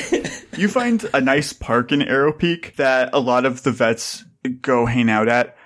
[0.55, 4.23] You find a nice park in Arrow Peak that a lot of the vets
[4.61, 5.57] go hang out at.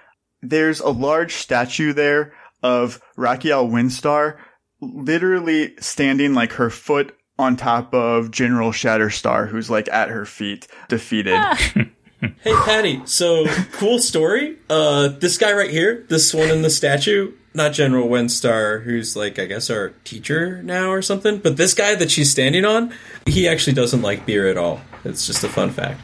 [0.41, 4.38] There's a large statue there of Raquiel Windstar,
[4.82, 10.67] literally standing like her foot on top of General Shatterstar, who's like at her feet,
[10.88, 11.39] defeated.
[12.19, 13.02] Hey, Patty.
[13.06, 14.58] So cool story.
[14.69, 19.38] Uh, this guy right here, this one in the statue, not General Windstar, who's like
[19.38, 22.91] I guess our teacher now or something, but this guy that she's standing on,
[23.28, 24.82] he actually doesn't like beer at all.
[25.04, 26.02] It's just a fun fact.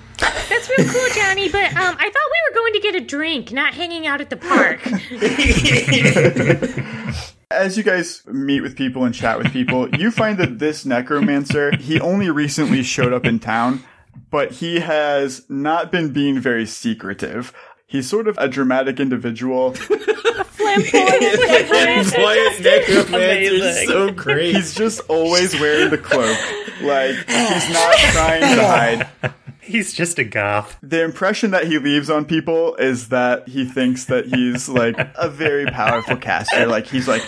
[0.77, 3.73] That's cool, Johnny, but um, I thought we were going to get a drink, not
[3.73, 4.81] hanging out at the park.
[7.51, 11.75] As you guys meet with people and chat with people, you find that this necromancer,
[11.77, 13.83] he only recently showed up in town,
[14.31, 17.53] but he has not been being very secretive.
[17.85, 19.73] He's sort of a dramatic individual.
[19.73, 20.93] Quiet
[22.63, 24.55] necromancer so great.
[24.55, 26.37] He's just always wearing the cloak.
[26.81, 29.33] Like, he's not trying to hide.
[29.63, 30.77] He's just a goth.
[30.83, 35.29] The impression that he leaves on people is that he thinks that he's like a
[35.29, 36.65] very powerful caster.
[36.65, 37.23] Like, he's like,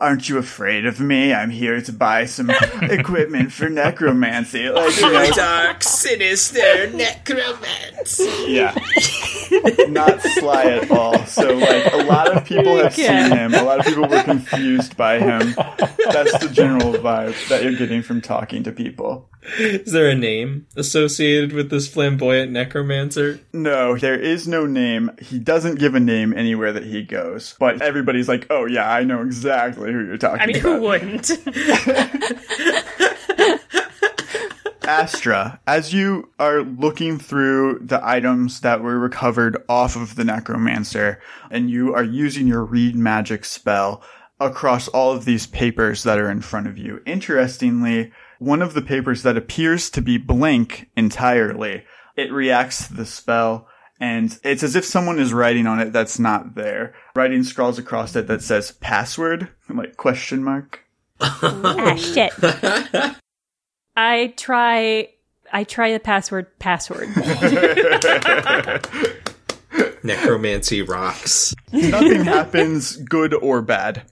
[0.00, 1.32] Aren't you afraid of me?
[1.32, 4.68] I'm here to buy some equipment for necromancy.
[4.68, 8.44] Like, you know, Dark, sinister necromancy.
[8.48, 8.74] Yeah.
[9.88, 11.24] Not sly at all.
[11.26, 13.54] So, like, a lot of people have seen him.
[13.54, 15.54] A lot of people were confused by him.
[15.56, 19.28] That's the general vibe that you're getting from talking to people.
[19.58, 23.40] Is there a name associated with this flamboyant necromancer?
[23.52, 25.10] No, there is no name.
[25.20, 27.54] He doesn't give a name anywhere that he goes.
[27.58, 30.76] But everybody's like, oh, yeah, I know exactly who you're talking I mean, about.
[30.76, 31.30] who wouldn't?
[34.86, 41.20] Astra, as you are looking through the items that were recovered off of the necromancer,
[41.50, 44.02] and you are using your read magic spell
[44.40, 47.00] across all of these papers that are in front of you.
[47.06, 51.84] Interestingly, one of the papers that appears to be blank entirely,
[52.16, 53.68] it reacts to the spell.
[54.00, 56.94] And it's as if someone is writing on it that's not there.
[57.14, 60.80] Writing scrawls across it that says password, like question mark.
[61.20, 62.32] ah, shit.
[63.96, 65.08] I try.
[65.52, 66.58] I try the password.
[66.58, 67.08] Password.
[70.02, 71.54] Necromancy rocks.
[71.72, 74.02] Nothing happens good or bad.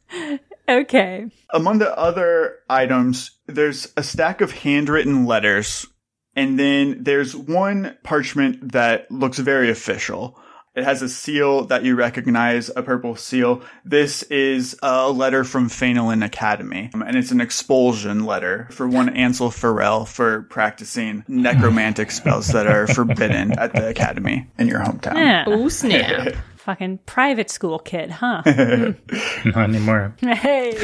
[0.68, 1.27] Okay.
[1.51, 5.87] Among the other items, there's a stack of handwritten letters,
[6.35, 10.38] and then there's one parchment that looks very official.
[10.75, 13.60] It has a seal that you recognize, a purple seal.
[13.85, 19.08] This is a letter from Phenolin Academy, um, and it's an expulsion letter for one
[19.14, 25.16] Ansel Farrell for practicing necromantic spells that are forbidden at the academy in your hometown.
[25.16, 25.44] Yeah.
[25.46, 26.37] Oh snap!
[26.56, 28.40] Fucking private school kid, huh?
[28.46, 30.14] Not anymore.
[30.20, 30.79] hey.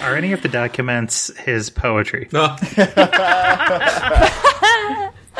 [0.00, 2.28] Are any of the documents his poetry?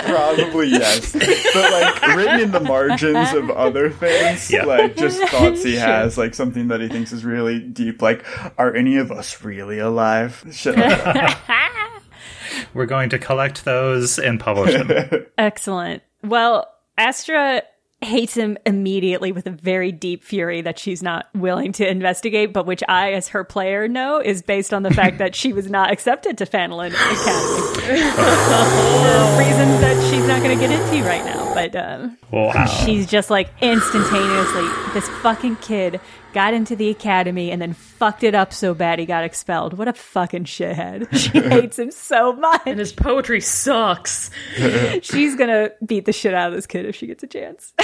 [0.09, 4.64] No, Probably yes, but like written in the margins of other things, Yeah.
[4.64, 8.01] like just thoughts he has, like something that he thinks is really deep.
[8.03, 8.24] Like,
[8.59, 10.44] are any of us really alive?
[10.53, 11.36] Shit like.
[12.74, 15.26] We're going to collect those and publish them.
[15.38, 16.03] Excellent.
[16.22, 16.66] Well,
[16.98, 17.62] Astra
[18.03, 22.64] hates him immediately with a very deep fury that she's not willing to investigate, but
[22.66, 25.92] which I, as her player, know is based on the fact that she was not
[25.92, 31.49] accepted to Fanelin Academy for reasons that she's not going to get into right now.
[31.55, 32.64] But um, Wow.
[32.66, 36.01] she's just like instantaneously, this fucking kid
[36.32, 39.74] got into the academy and then fucked it up so bad he got expelled.
[39.76, 41.09] What a fucking shithead.
[41.18, 42.62] She hates him so much.
[42.66, 44.30] And his poetry sucks.
[45.03, 47.72] She's gonna beat the shit out of this kid if she gets a chance.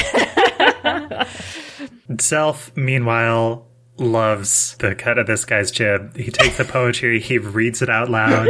[2.12, 3.67] Zelf, meanwhile,
[3.99, 6.17] loves the cut of this guy's jib.
[6.17, 8.47] He takes the poetry, he reads it out loud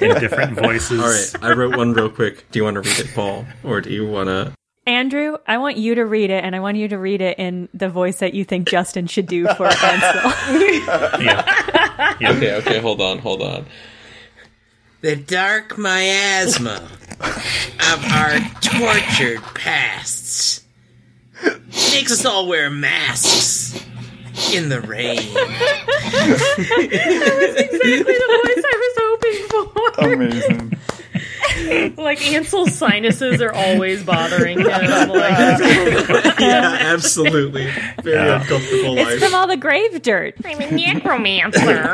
[0.00, 1.00] in different voices.
[1.00, 1.52] all right.
[1.52, 2.50] I wrote one real quick.
[2.50, 4.52] Do you want to read it, Paul, or do you want to?
[4.86, 7.68] Andrew, I want you to read it, and I want you to read it in
[7.74, 10.32] the voice that you think Justin should do for Ansel.
[11.20, 12.30] Yeah.
[12.30, 12.78] Okay, okay.
[12.78, 13.66] Hold on, hold on.
[15.00, 16.88] The dark miasma
[17.20, 20.64] of our tortured pasts
[21.92, 23.84] makes us all wear masks
[24.54, 25.20] in the rain.
[26.16, 30.12] That was exactly the voice I was hoping for.
[30.12, 30.72] Amazing.
[31.96, 34.66] like Ansel's sinuses are always bothering him.
[34.66, 35.58] Like,
[36.40, 37.70] yeah, absolutely.
[38.02, 39.18] Very uncomfortable it's life.
[39.20, 40.34] from all the grave dirt.
[40.44, 41.88] I'm a necromancer.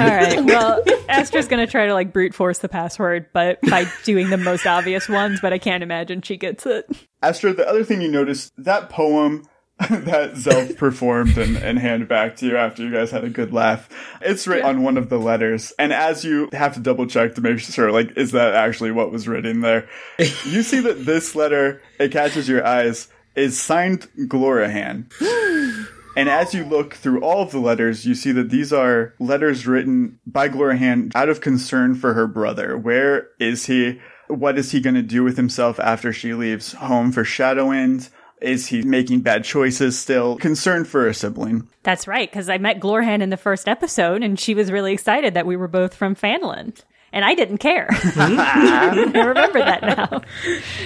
[0.00, 0.44] All right.
[0.44, 4.66] Well, Astra's gonna try to like brute force the password, but by doing the most
[4.66, 5.40] obvious ones.
[5.40, 6.86] But I can't imagine she gets it.
[7.22, 9.44] Astra, the other thing you noticed, that poem
[9.90, 13.52] that Zelf performed and, and handed back to you after you guys had a good
[13.52, 13.88] laugh,
[14.20, 15.72] it's written on one of the letters.
[15.78, 19.10] And as you have to double check to make sure, like, is that actually what
[19.10, 19.88] was written there?
[20.18, 25.10] you see that this letter, it catches your eyes, is signed Glorahan.
[26.16, 29.64] And as you look through all of the letters, you see that these are letters
[29.66, 32.76] written by Glorahan out of concern for her brother.
[32.76, 34.00] Where is he?
[34.30, 38.10] What is he going to do with himself after she leaves home for Shadowwind?
[38.40, 40.36] Is he making bad choices still?
[40.36, 41.68] Concern for a sibling.
[41.82, 45.34] That's right, because I met Glorhan in the first episode, and she was really excited
[45.34, 46.84] that we were both from Fanland.
[47.12, 47.88] And I didn't care.
[47.90, 48.18] Hmm?
[48.40, 50.22] I remember that now.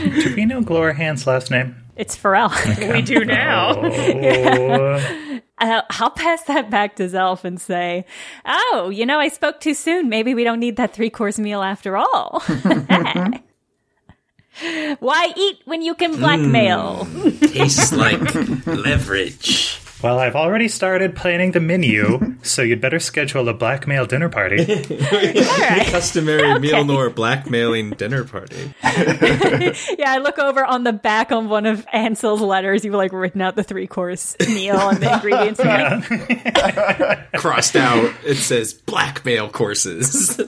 [0.01, 1.77] Do we know Glorahan's last name?
[1.97, 2.53] It's Farrell.
[2.79, 3.75] we do now.
[3.77, 5.21] Oh,
[5.57, 8.05] Uh, I'll pass that back to Zelf and say,
[8.45, 10.09] "Oh, you know, I spoke too soon.
[10.09, 12.43] Maybe we don't need that three course meal after all."
[14.99, 17.07] Why eat when you can blackmail?
[17.41, 18.21] Tastes like
[18.67, 19.79] leverage.
[20.05, 24.63] Well, I've already started planning the menu, so you'd better schedule a blackmail dinner party.
[25.87, 28.75] Customary meal nor blackmailing dinner party.
[28.85, 32.85] yeah, I look over on the back on one of Ansel's letters.
[32.85, 35.61] You've like written out the three course meal and the ingredients.
[35.65, 40.39] I'm Crossed out, it says blackmail courses.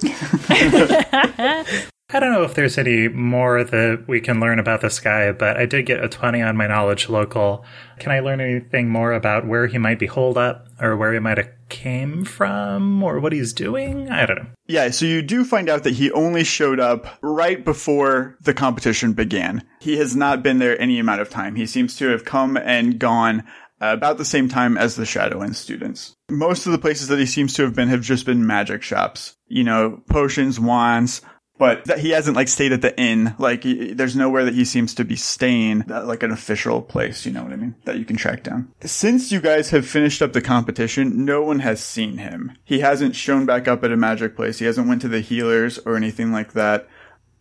[2.09, 5.57] I don't know if there's any more that we can learn about this guy, but
[5.57, 7.64] I did get a 20 on my knowledge local.
[7.98, 11.18] Can I learn anything more about where he might be holed up or where he
[11.18, 14.09] might have came from or what he's doing?
[14.09, 14.46] I don't know.
[14.68, 19.12] Yeah, so you do find out that he only showed up right before the competition
[19.12, 19.66] began.
[19.80, 21.57] He has not been there any amount of time.
[21.57, 23.42] He seems to have come and gone
[23.80, 26.14] about the same time as the Shadowland students.
[26.30, 29.36] Most of the places that he seems to have been have just been magic shops.
[29.48, 31.20] You know, potions, wands,
[31.59, 33.34] but he hasn't like stayed at the inn.
[33.38, 37.24] Like he, there's nowhere that he seems to be staying, like an official place.
[37.24, 37.74] You know what I mean?
[37.84, 38.72] That you can track down.
[38.82, 42.52] Since you guys have finished up the competition, no one has seen him.
[42.64, 44.59] He hasn't shown back up at a magic place.
[44.59, 46.88] He hasn't went to the healers or anything like that.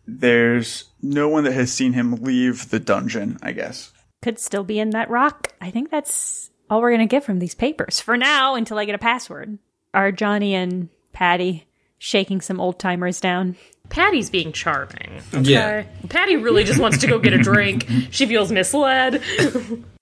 [0.06, 3.38] There's no one that has seen him leave the dungeon.
[3.42, 3.92] I guess.
[4.22, 5.52] could still be in that rock.
[5.60, 8.94] I think that's all we're gonna get from these papers for now until I get
[8.94, 9.58] a password.
[9.94, 11.66] Are Johnny and Patty
[11.98, 13.56] shaking some old timers down?
[13.88, 15.22] Patty's being charming.
[15.32, 15.84] Yeah.
[16.08, 17.86] Patty really just wants to go get a drink.
[18.10, 19.22] She feels misled.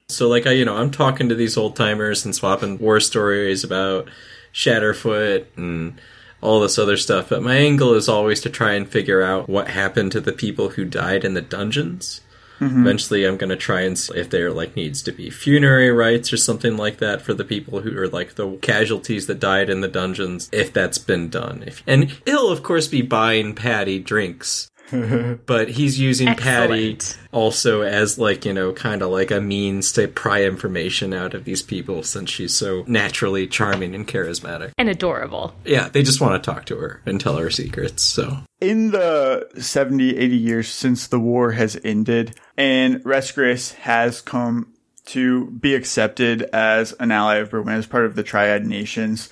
[0.09, 3.65] So, like, I, you know, I'm talking to these old timers and swapping war stories
[3.65, 4.09] about
[4.53, 6.01] Shatterfoot and
[6.41, 9.69] all this other stuff, but my angle is always to try and figure out what
[9.69, 12.21] happened to the people who died in the dungeons.
[12.61, 12.81] Mm-hmm.
[12.81, 16.37] Eventually, I'm gonna try and see if there like needs to be funerary rites or
[16.37, 19.89] something like that for the people who are like the casualties that died in the
[19.89, 20.49] dungeons.
[20.53, 24.71] If that's been done, if and he'll of course be buying Patty drinks.
[25.47, 26.99] but he's using Patty
[27.33, 31.45] also as like you know kind of like a means to pry information out of
[31.45, 34.73] these people since she's so naturally charming and charismatic.
[34.79, 35.55] And adorable.
[35.65, 38.39] yeah they just want to talk to her and tell her secrets so.
[38.61, 44.73] In the 70, 80 years since the war has ended and Rescris has come
[45.07, 49.29] to be accepted as an ally of Berwyn as part of the Triad Nations,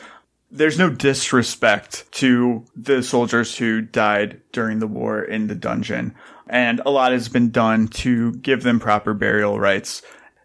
[0.53, 6.15] there's no disrespect to the soldiers who died during the war in the dungeon.
[6.47, 10.03] And a lot has been done to give them proper burial rights.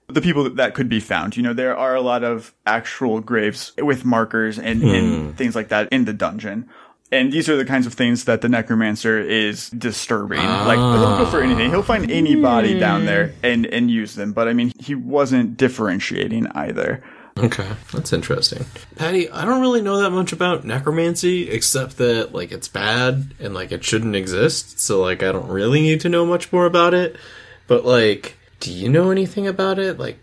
[0.08, 3.74] The people that, could be found, you know, there are a lot of actual graves
[3.78, 5.32] with markers and, and hmm.
[5.32, 6.70] things like that in the dungeon.
[7.12, 10.39] And these are the kinds of things that the necromancer is disturbing.
[10.39, 11.70] Like, but he'll go for anything.
[11.70, 13.08] He'll find any body down hmm.
[13.08, 14.32] there and, and use them.
[14.32, 17.03] But I mean, he wasn't differentiating either.
[17.38, 18.65] Okay, that's interesting.
[18.95, 23.53] Patty, I don't really know that much about necromancy except that like it's bad and
[23.53, 24.79] like it shouldn't exist.
[24.79, 27.15] So like I don't really need to know much more about it.
[27.67, 29.99] But like, do you know anything about it?
[29.99, 30.19] Like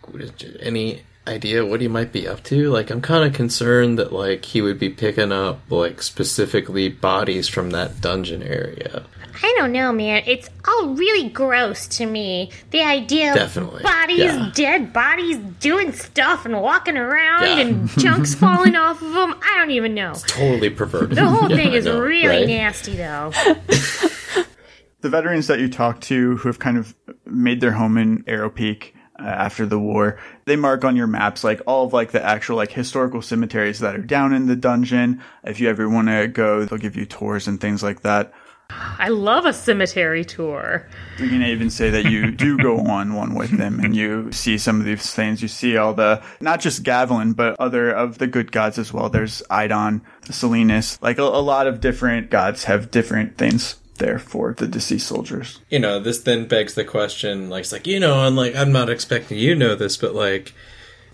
[0.61, 2.71] any idea what he might be up to?
[2.71, 7.49] Like I'm kind of concerned that like he would be picking up like specifically bodies
[7.49, 9.05] from that dungeon area.
[9.43, 10.23] I don't know, man.
[10.27, 12.51] It's all really gross to me.
[12.71, 14.51] The idea of Definitely, bodies, yeah.
[14.55, 17.59] dead bodies doing stuff and walking around Yeah.
[17.59, 19.35] and chunks falling off of them.
[19.43, 20.15] I don't even know.
[20.27, 21.17] Totally perverted.
[21.17, 22.47] The whole Yeah, thing I is know, really right?
[22.47, 23.31] nasty, though.
[25.01, 26.95] the veterans that you talk to who have kind of
[27.27, 31.45] made their home in Arrow Peak uh, after the war, they mark on your maps
[31.45, 35.23] like all of like the actual like historical cemeteries that are down in the dungeon.
[35.45, 38.33] If you ever want to go, they'll give you tours and things like that.
[38.71, 40.89] I love a cemetery tour.
[41.19, 44.57] You can even say that you do go on one with them and you see
[44.59, 45.43] some of these things.
[45.43, 49.09] You see all the, not just Gavilan, but other of the good gods as well.
[49.11, 50.01] There's Idon,
[50.31, 55.07] Selinus, like a, a lot of different gods have different things there for the deceased
[55.07, 55.61] soldiers.
[55.71, 58.73] you know, this then begs the question, like, it's like, you know, and like, I'm
[58.73, 60.53] not expecting you to know this, but like,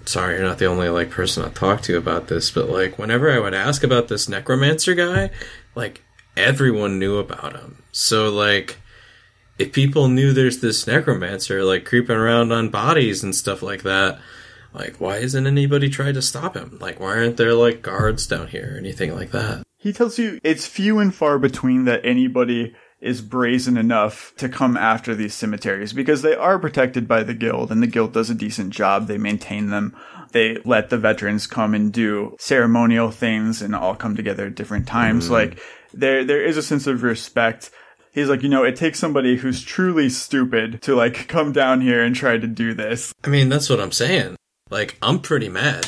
[0.07, 3.31] sorry, you're not the only like person I talk to about this, but like, whenever
[3.31, 5.31] I would ask about this necromancer guy,
[5.75, 6.03] like,
[6.41, 7.83] everyone knew about him.
[7.93, 8.79] So like,
[9.59, 14.19] if people knew there's this necromancer like creeping around on bodies and stuff like that,
[14.73, 16.79] like, why isn't anybody trying to stop him?
[16.81, 19.65] Like, why aren't there like guards down here or anything like that?
[19.77, 24.77] He tells you it's few and far between that anybody is brazen enough to come
[24.77, 28.35] after these cemeteries because they are protected by the guild and the guild does a
[28.35, 29.07] decent job.
[29.07, 29.97] They maintain them.
[30.33, 34.87] They let the veterans come and do ceremonial things and all come together at different
[34.87, 35.29] times.
[35.29, 35.31] Mm.
[35.31, 35.61] Like
[35.93, 37.71] there, there is a sense of respect.
[38.13, 42.03] He's like, you know, it takes somebody who's truly stupid to like come down here
[42.03, 43.13] and try to do this.
[43.25, 44.37] I mean, that's what I'm saying.
[44.71, 45.87] Like, I'm pretty mad.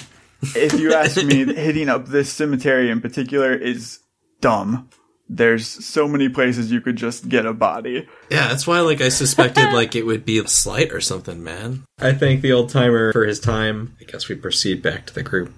[0.57, 4.01] if you ask me, hitting up this cemetery in particular is
[4.41, 4.91] dumb.
[5.35, 8.07] There's so many places you could just get a body.
[8.31, 11.85] Yeah, that's why like I suspected like it would be a slight or something, man.
[11.99, 13.97] I thank the old timer for his time.
[13.99, 15.55] I guess we proceed back to the group.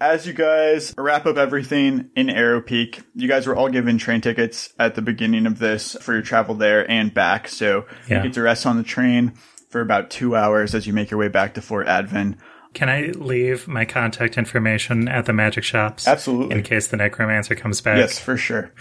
[0.00, 4.20] As you guys wrap up everything in Arrow Peak, you guys were all given train
[4.20, 7.48] tickets at the beginning of this for your travel there and back.
[7.48, 8.18] So Yeah.
[8.18, 9.32] you get to rest on the train
[9.70, 12.36] for about two hours as you make your way back to Fort Advent.
[12.74, 16.08] Can I leave my contact information at the magic shops?
[16.08, 16.56] Absolutely.
[16.56, 17.98] In case the necromancer comes back.
[17.98, 18.72] Yes, for sure.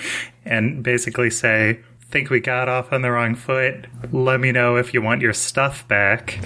[0.46, 1.80] And basically say,
[2.12, 3.88] think we got off on the wrong foot.
[4.12, 6.32] Let me know if you want your stuff back.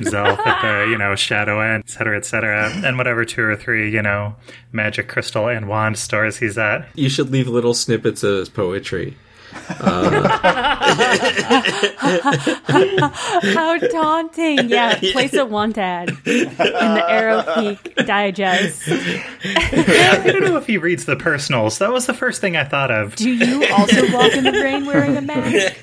[0.00, 2.70] Zelf at the, you know, Shadowwind, et cetera, et cetera.
[2.84, 4.36] And whatever two or three, you know,
[4.72, 6.88] magic crystal and wand stores he's at.
[6.94, 9.16] You should leave little snippets of his poetry.
[9.52, 9.78] Uh,
[13.54, 14.68] How daunting!
[14.68, 16.16] Yeah, place a want ad in
[16.56, 18.82] the Arrow Peak Digest.
[18.88, 21.78] I don't know if he reads the personals.
[21.78, 23.16] That was the first thing I thought of.
[23.16, 25.74] Do you also walk in the rain wearing a mask?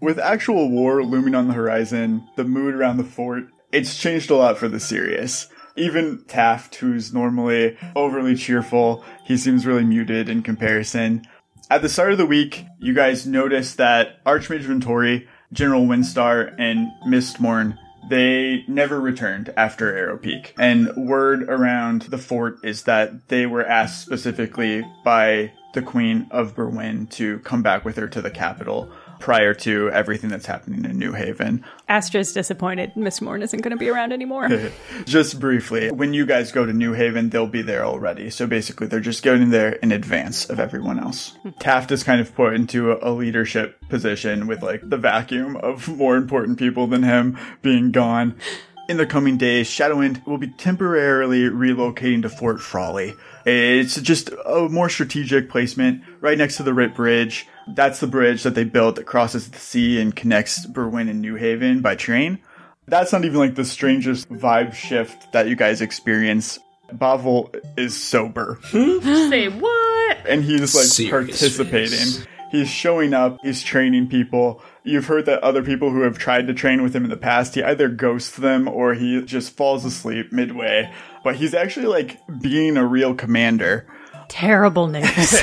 [0.00, 4.36] With actual war looming on the horizon, the mood around the fort, it's changed a
[4.36, 5.48] lot for the serious.
[5.76, 11.24] Even Taft, who's normally overly cheerful, he seems really muted in comparison.
[11.70, 16.88] At the start of the week, you guys noticed that Archmage Ventori, General Windstar, and
[17.06, 17.78] Mistmorn,
[18.10, 20.54] they never returned after Arrow Peak.
[20.58, 26.54] And word around the fort is that they were asked specifically by the Queen of
[26.54, 28.92] Berwyn to come back with her to the capital.
[29.20, 31.64] Prior to everything that's happening in New Haven.
[31.88, 32.92] Astra's disappointed.
[32.94, 34.48] Mistmorn isn't going to be around anymore.
[35.04, 38.30] Just briefly, when you guys go to New Haven, they'll be there already.
[38.30, 41.36] So basically, they're just getting there in advance of everyone else.
[41.42, 41.50] Hmm.
[41.60, 46.16] Taft is kind of put into a leadership position with like the vacuum of more
[46.16, 48.36] important people than him being gone.
[48.86, 53.14] In the coming days, Shadowwind will be temporarily relocating to Fort Frawley.
[53.46, 57.46] It's just a more strategic placement right next to the Rit Bridge.
[57.68, 61.34] That's the bridge that they built that crosses the sea and connects Berwyn and New
[61.36, 62.38] Haven by train.
[62.86, 66.58] That's not even like the strangest vibe shift that you guys experience.
[66.92, 68.98] Bovil is sober hmm?
[69.30, 70.16] Say what?
[70.28, 71.88] and he's like Serious participating.
[71.98, 72.26] face.
[72.54, 74.62] He's showing up, he's training people.
[74.84, 77.56] You've heard that other people who have tried to train with him in the past,
[77.56, 80.88] he either ghosts them or he just falls asleep midway.
[81.24, 83.88] But he's actually like being a real commander.
[84.28, 85.04] Terrible news.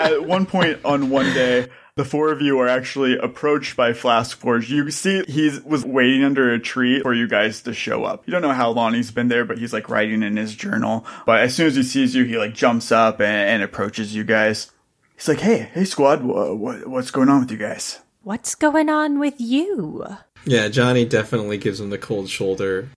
[0.00, 1.68] At one point on one day,
[1.98, 4.70] the four of you are actually approached by Flask Forge.
[4.70, 8.22] You see he was waiting under a tree for you guys to show up.
[8.24, 11.04] You don't know how long he's been there, but he's like writing in his journal.
[11.26, 14.22] But as soon as he sees you, he like jumps up and, and approaches you
[14.22, 14.70] guys.
[15.16, 18.88] He's like, "Hey, hey, squad, wha what, what's going on with you guys?" What's going
[18.88, 20.06] on with you?
[20.44, 22.90] Yeah, Johnny definitely gives him the cold shoulder.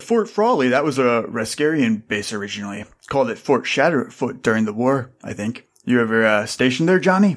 [0.00, 2.86] Fort Frawley, that was a Rescarian base originally.
[3.06, 5.68] Called it Fort Shatterfoot during the war, I think.
[5.84, 7.36] You ever uh, stationed there, Johnny?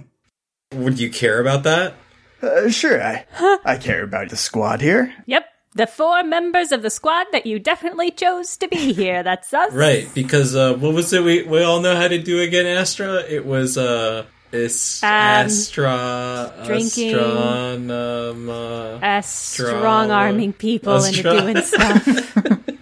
[0.74, 1.96] Would you care about that?
[2.44, 3.26] Uh, sure, I
[3.66, 5.12] I care about the squad here.
[5.26, 9.24] Yep, the four members of the squad that you definitely chose to be here.
[9.24, 9.74] That's us.
[9.74, 11.24] Right, because uh, what was it?
[11.24, 13.24] We we all know how to do again, Astra.
[13.28, 17.16] It was uh, it's Um, Astra, drinking.
[17.16, 22.08] astronom, uh, Uh, strong arming people into doing stuff.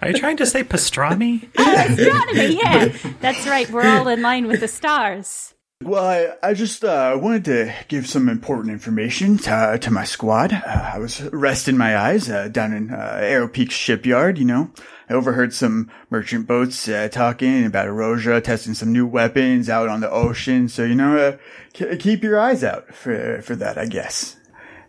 [0.02, 1.48] Are you trying to say pastrami?
[1.56, 2.92] Astronomy, yeah.
[3.22, 3.68] That's right.
[3.70, 5.54] We're all in line with the stars.
[5.84, 10.52] Well, I, I just uh, wanted to give some important information to, to my squad.
[10.52, 14.72] Uh, I was resting my eyes uh, down in uh, Arrow Peak shipyard, you know.
[15.08, 20.00] I overheard some merchant boats uh, talking about Erosia, testing some new weapons out on
[20.00, 20.68] the ocean.
[20.68, 21.36] So, you know, uh,
[21.72, 24.36] k- keep your eyes out for, for that, I guess.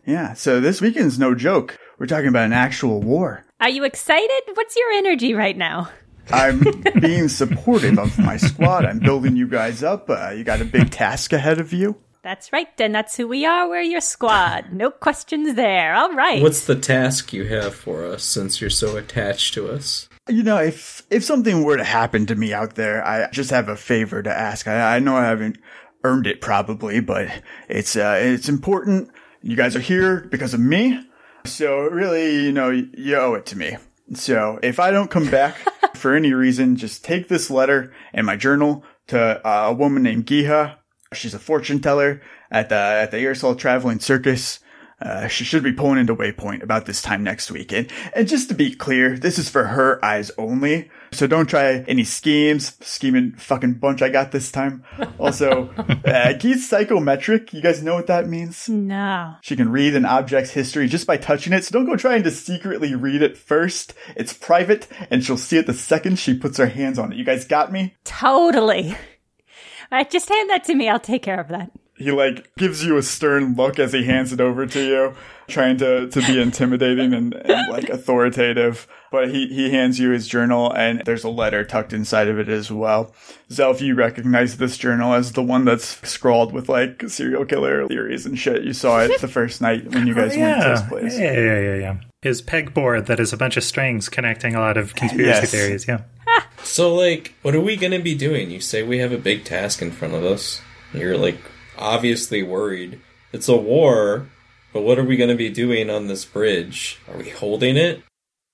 [0.08, 1.78] Yeah, so this weekend's no joke.
[2.00, 3.46] We're talking about an actual war.
[3.62, 4.42] Are you excited?
[4.56, 5.90] What's your energy right now?
[6.32, 6.64] I'm
[7.00, 8.86] being supportive of my squad.
[8.86, 10.10] I'm building you guys up.
[10.10, 11.96] Uh, you got a big task ahead of you.
[12.22, 13.70] That's right, and that's who we are.
[13.70, 14.74] We're your squad.
[14.74, 15.96] No questions there.
[15.96, 16.42] All right.
[16.42, 20.10] What's the task you have for us since you're so attached to us?
[20.28, 23.70] You know, if if something were to happen to me out there, I just have
[23.70, 24.68] a favor to ask.
[24.68, 25.58] I, I know I haven't
[26.04, 27.30] earned it probably, but
[27.70, 29.10] it's uh, it's important.
[29.42, 31.02] You guys are here because of me,
[31.46, 33.78] so really, you know, you owe it to me.
[34.14, 35.58] So if I don't come back
[35.96, 40.26] for any reason, just take this letter and my journal to uh, a woman named
[40.26, 40.76] Giha.
[41.14, 44.60] She's a fortune teller at the at the Earsall Traveling Circus.
[45.02, 47.72] Uh, she should be pulling into Waypoint about this time next week.
[47.72, 50.92] And, and just to be clear, this is for her eyes only.
[51.12, 54.84] So don't try any schemes, scheming fucking bunch I got this time.
[55.20, 55.70] Also,
[56.06, 57.54] uh, psychometric.
[57.54, 58.70] You guys know what that means?
[58.70, 59.36] no.
[59.42, 62.32] She can read an object's history just by touching it, so don't go trying to
[62.32, 63.94] secretly read it first.
[64.16, 67.18] It's private, and she'll see it the second she puts her hands on it.
[67.18, 67.96] You guys got me?
[68.06, 68.92] Totally.
[68.92, 70.88] All right, just hand that to me.
[70.88, 71.72] I'll take care of that.
[72.00, 75.16] He like gives you a stern look as he hands it over to you,
[75.50, 78.88] trying to, to be intimidating and, and like authoritative.
[79.12, 82.48] But he, he hands you his journal and there's a letter tucked inside of it
[82.48, 83.14] as well.
[83.50, 88.26] Zelf, you recognize this journal as the one that's scrawled with like serial killer theories
[88.26, 88.64] and shit.
[88.64, 91.20] You saw it the first night when you guys oh, went to this place.
[91.20, 91.98] yeah, yeah, yeah, yeah.
[92.22, 95.52] His pegboard that is a bunch of strings connecting a lot of conspiracy Yes.
[95.52, 95.88] theories.
[95.88, 96.02] Yeah.
[96.62, 98.52] So, like, what are we gonna be doing?
[98.52, 100.62] You say we have a big task in front of us.
[100.94, 101.38] You're like
[101.80, 103.02] obviously worried.
[103.34, 104.30] It's a war,
[104.74, 107.00] but what are we gonna be doing on this bridge?
[107.08, 108.04] Are we holding it?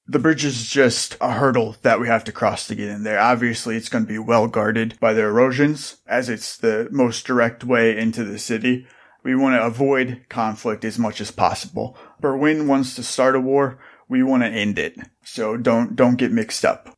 [0.08, 3.20] The bridge is just a hurdle that we have to cross to get in there.
[3.20, 7.64] Obviously, it's going to be well guarded by the Erosians, as it's the most direct
[7.64, 8.86] way into the city.
[9.24, 11.98] We want to avoid conflict as much as possible.
[12.22, 13.80] Berwyn wants to start a war.
[14.08, 14.96] We want to end it.
[15.24, 16.95] So don't, don't get mixed up.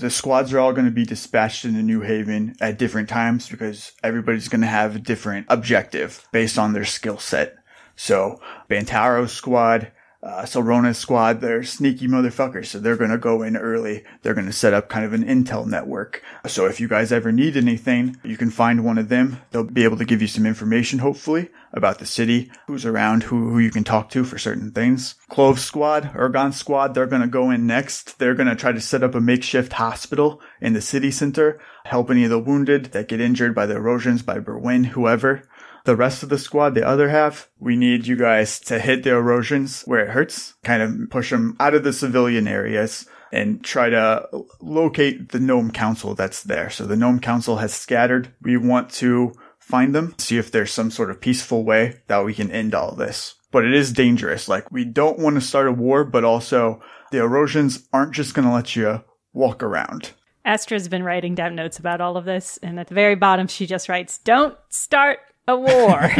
[0.00, 3.92] The squads are all going to be dispatched into New Haven at different times because
[4.02, 7.56] everybody's going to have a different objective based on their skill set.
[7.96, 9.92] So Bantaro's squad,
[10.22, 12.66] uh, Solrona's squad, they're sneaky motherfuckers.
[12.66, 14.04] So they're going to go in early.
[14.22, 16.22] They're going to set up kind of an intel network.
[16.46, 19.40] So if you guys ever need anything, you can find one of them.
[19.50, 23.50] They'll be able to give you some information, hopefully, about the city, who's around, who,
[23.50, 25.14] who you can talk to for certain things.
[25.28, 28.18] Clove squad, Ergon squad, they're going to go in next.
[28.18, 32.10] They're going to try to set up a makeshift hospital in the city center, help
[32.10, 35.44] any of the wounded that get injured by the Erosians, by Berwyn, whoever.
[35.84, 39.10] The rest of the squad, the other half, we need you guys to hit the
[39.10, 43.88] Erosians where it hurts, kind of push them out of the civilian areas and try
[43.90, 44.28] to
[44.60, 46.70] locate the gnome council that's there.
[46.70, 48.34] So the gnome council has scattered.
[48.42, 52.34] We want to find them, see if there's some sort of peaceful way that we
[52.34, 53.36] can end all this.
[53.52, 54.48] But it is dangerous.
[54.48, 58.46] Like we don't want to start a war, but also the Erosians aren't just going
[58.46, 59.02] to let you
[59.32, 60.12] walk around.
[60.44, 63.66] Astra's been writing down notes about all of this, and at the very bottom, she
[63.66, 65.18] just writes, Don't start
[65.50, 66.10] a war.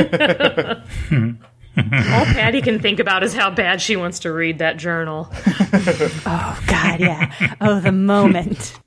[1.77, 5.29] All Patty can think about is how bad she wants to read that journal.
[5.33, 7.55] oh, God, yeah.
[7.61, 8.79] Oh, the moment.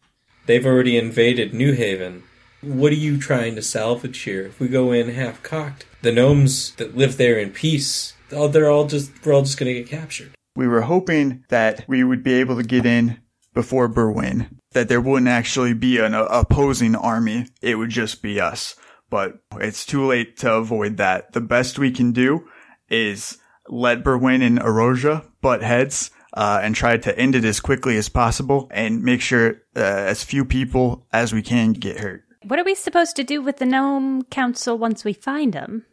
[0.45, 2.23] They've already invaded New Haven.
[2.61, 4.41] What are you trying to salvage here?
[4.43, 8.69] If we go in half cocked, the gnomes that live there in peace, oh, they're
[8.69, 10.33] all just we're all just gonna get captured.
[10.55, 13.19] We were hoping that we would be able to get in
[13.53, 17.47] before Berwyn, that there wouldn't actually be an opposing army.
[17.61, 18.75] It would just be us.
[19.13, 21.33] But it's too late to avoid that.
[21.33, 22.47] The best we can do
[22.89, 23.37] is
[23.69, 28.09] let Berwyn and Erosia butt heads uh, and try to end it as quickly as
[28.09, 32.23] possible and make sure uh, as few people as we can get hurt.
[32.41, 35.85] What are we supposed to do with the Gnome Council once we find them?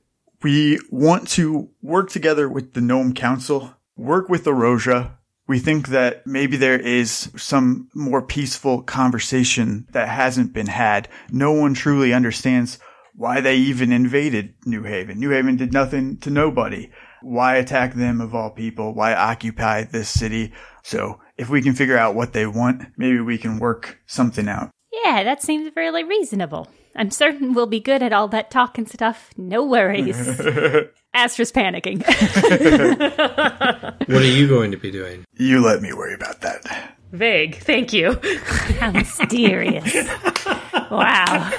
[0.43, 5.11] We want to work together with the Gnome Council, work with Erosia.
[5.47, 11.07] We think that maybe there is some more peaceful conversation that hasn't been had.
[11.31, 12.79] No one truly understands
[13.15, 15.19] why they even invaded New Haven.
[15.19, 16.91] New Haven did nothing to nobody.
[17.23, 18.95] Why attack them of all people?
[18.95, 20.53] Why occupy this city?
[20.83, 24.71] So if we can figure out what they want, maybe we can work something out.
[25.05, 26.69] Yeah, that seems fairly reasonable.
[26.97, 29.31] I'm certain we'll be good at all that talk and stuff.
[29.37, 30.19] No worries.
[31.15, 32.05] Astra's panicking.
[34.09, 35.25] What are you going to be doing?
[35.37, 36.97] You let me worry about that.
[37.13, 38.19] Vague, thank you.
[38.79, 39.93] How mysterious.
[40.91, 41.51] Wow.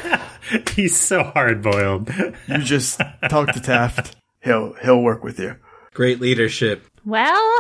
[0.76, 2.10] He's so hard boiled.
[2.48, 3.00] You just
[3.30, 4.16] talk to Taft.
[4.42, 5.56] He'll he'll work with you.
[5.94, 6.86] Great leadership.
[7.06, 7.60] Well,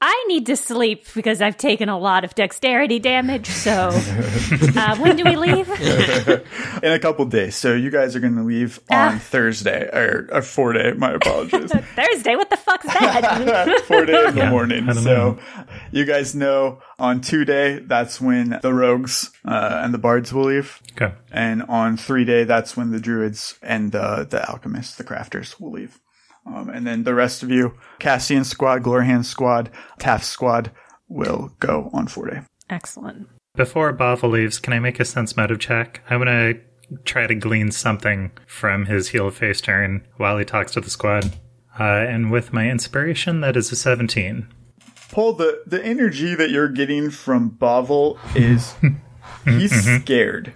[0.00, 3.46] I need to sleep because I've taken a lot of dexterity damage.
[3.46, 5.66] So, uh, when do we leave?
[6.82, 7.56] In a couple days.
[7.56, 9.18] So you guys are going to leave on Ah.
[9.18, 10.92] Thursday or, or four day.
[10.92, 11.70] My apologies.
[11.96, 12.36] Thursday.
[12.36, 13.82] What the fuck's that?
[13.86, 14.90] four day in the morning.
[14.90, 15.38] I don't So
[15.90, 20.44] you guys know on two day that's when the rogues uh, and the bards will
[20.44, 21.14] leave, Okay.
[21.32, 25.70] and on three day that's when the druids and the the alchemists, the crafters, will
[25.72, 25.98] leave.
[26.46, 30.70] Um, and then the rest of you, Cassian squad, Glorhan squad, Taft squad,
[31.08, 32.40] will go on four day.
[32.68, 33.28] Excellent.
[33.54, 36.02] Before Bovil leaves, can I make a sense motive check?
[36.10, 36.60] I want to
[37.04, 41.34] try to glean something from his heel face turn while he talks to the squad.
[41.78, 44.48] Uh, and with my inspiration, that is a 17.
[45.10, 48.74] Paul, the, the energy that you're getting from Bovil is
[49.44, 50.54] he's scared.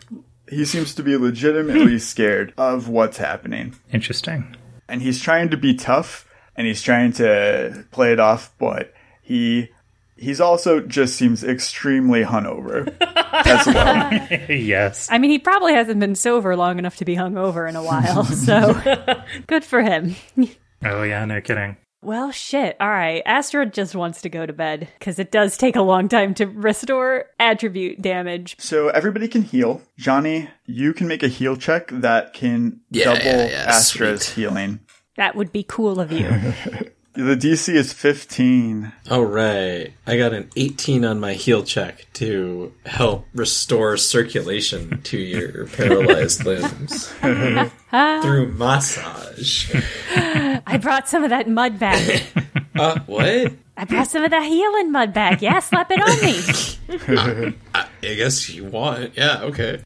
[0.49, 3.77] He seems to be legitimately scared of what's happening.
[3.93, 4.57] Interesting.
[4.89, 6.27] And he's trying to be tough
[6.57, 9.69] and he's trying to play it off, but he
[10.19, 14.49] he's also just seems extremely hungover as well.
[14.51, 15.09] yes.
[15.11, 18.25] I mean, he probably hasn't been sober long enough to be hungover in a while.
[18.25, 18.75] So,
[19.47, 20.17] good for him.
[20.85, 21.77] Oh, yeah, no kidding.
[22.01, 22.77] Well, shit.
[22.81, 23.23] All right.
[23.27, 26.47] Astra just wants to go to bed because it does take a long time to
[26.47, 28.57] restore attribute damage.
[28.61, 29.83] So everybody can heal.
[29.97, 34.43] Johnny, you can make a heal check that can Yeah, double yeah, yeah, Astra's sweet.
[34.45, 34.81] healing.
[35.17, 36.29] That would be cool of you.
[37.19, 38.93] The DC is 15.
[39.11, 45.19] All right, I got an 18 on my heal check to help restore circulation to
[45.19, 49.75] your paralyzed limbs through massage.
[50.15, 52.23] I brought some of that mud back.
[52.79, 53.53] Uh, what?
[53.77, 55.43] I brought some of that healing mud back.
[55.43, 57.59] Yeah, slap it on me.
[57.75, 59.17] I guess you want.
[59.17, 59.83] Yeah, okay.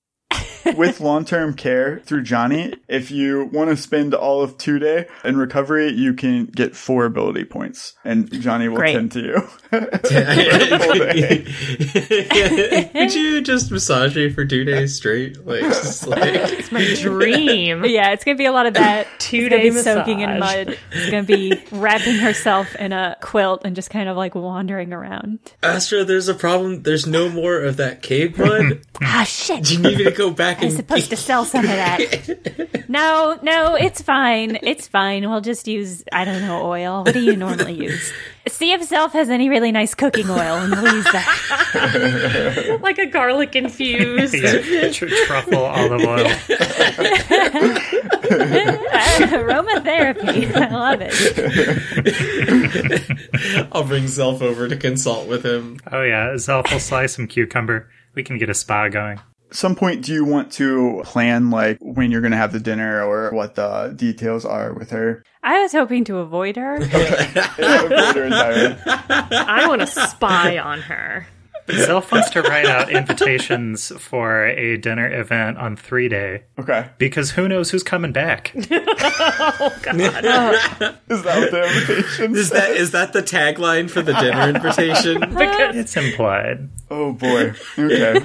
[0.76, 5.36] With long-term care through Johnny, if you want to spend all of two day in
[5.36, 8.94] recovery, you can get four ability points, and Johnny will Great.
[8.94, 9.48] tend to you.
[12.92, 15.44] Could you just massage me for two days straight?
[15.46, 16.22] Like, just like
[16.72, 17.84] My dream.
[17.84, 19.06] Yeah, it's gonna be a lot of that.
[19.18, 20.78] Two It's gonna day soaking in mud.
[20.92, 25.38] It's gonna be wrapping herself in a quilt and just kind of like wandering around.
[25.62, 26.04] Astra.
[26.04, 26.82] There's a problem.
[26.82, 28.80] There's no more of that cave mud.
[29.04, 29.64] Ah, shit!
[29.64, 32.68] Do you need me to go back I'm supposed to sell some of that.
[32.88, 34.58] No, no, it's fine.
[34.62, 35.26] It's fine.
[35.30, 37.04] We'll just use I don't know oil.
[37.04, 38.12] What do you normally use?
[38.48, 42.80] See if Zelf has any really nice cooking oil, and we'll use that.
[42.82, 44.34] like a garlic infused.
[44.34, 46.26] Yeah, tr- truffle olive oil.
[49.22, 50.54] Aromatherapy.
[50.54, 51.14] I love it.
[53.72, 55.78] I'll bring Zelf over to consult with him.
[55.90, 57.88] Oh, yeah, Zelf will slice some cucumber.
[58.14, 59.18] We can get a spa going.
[59.52, 63.02] Some point do you want to plan like when you're going to have the dinner
[63.04, 65.22] or what the details are with her?
[65.42, 66.76] I was hoping to avoid her.
[66.82, 68.76] Avoid her entirely.
[68.86, 71.26] I want to spy on her.
[71.86, 76.88] Zelf wants to write out invitations for a dinner event on three day Okay.
[76.98, 78.52] because who knows who's coming back.
[79.24, 79.96] Oh, God,
[81.08, 85.20] Is that what the invitation Is that is that the tagline for the dinner invitation?
[85.20, 86.68] because It's implied.
[86.90, 87.52] Oh boy.
[87.78, 88.20] Okay.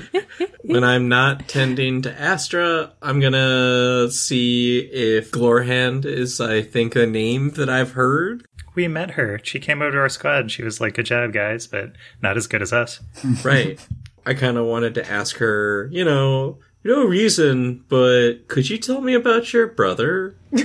[0.63, 7.05] when I'm not tending to Astra, I'm gonna see if Glorhand is, I think, a
[7.05, 8.45] name that I've heard.
[8.77, 9.39] We met her.
[9.41, 10.51] She came over to our squad.
[10.51, 12.99] She was like, good job, guys, but not as good as us.
[13.43, 13.79] Right.
[14.23, 19.01] I kind of wanted to ask her, you know, no reason, but could you tell
[19.01, 20.35] me about your brother?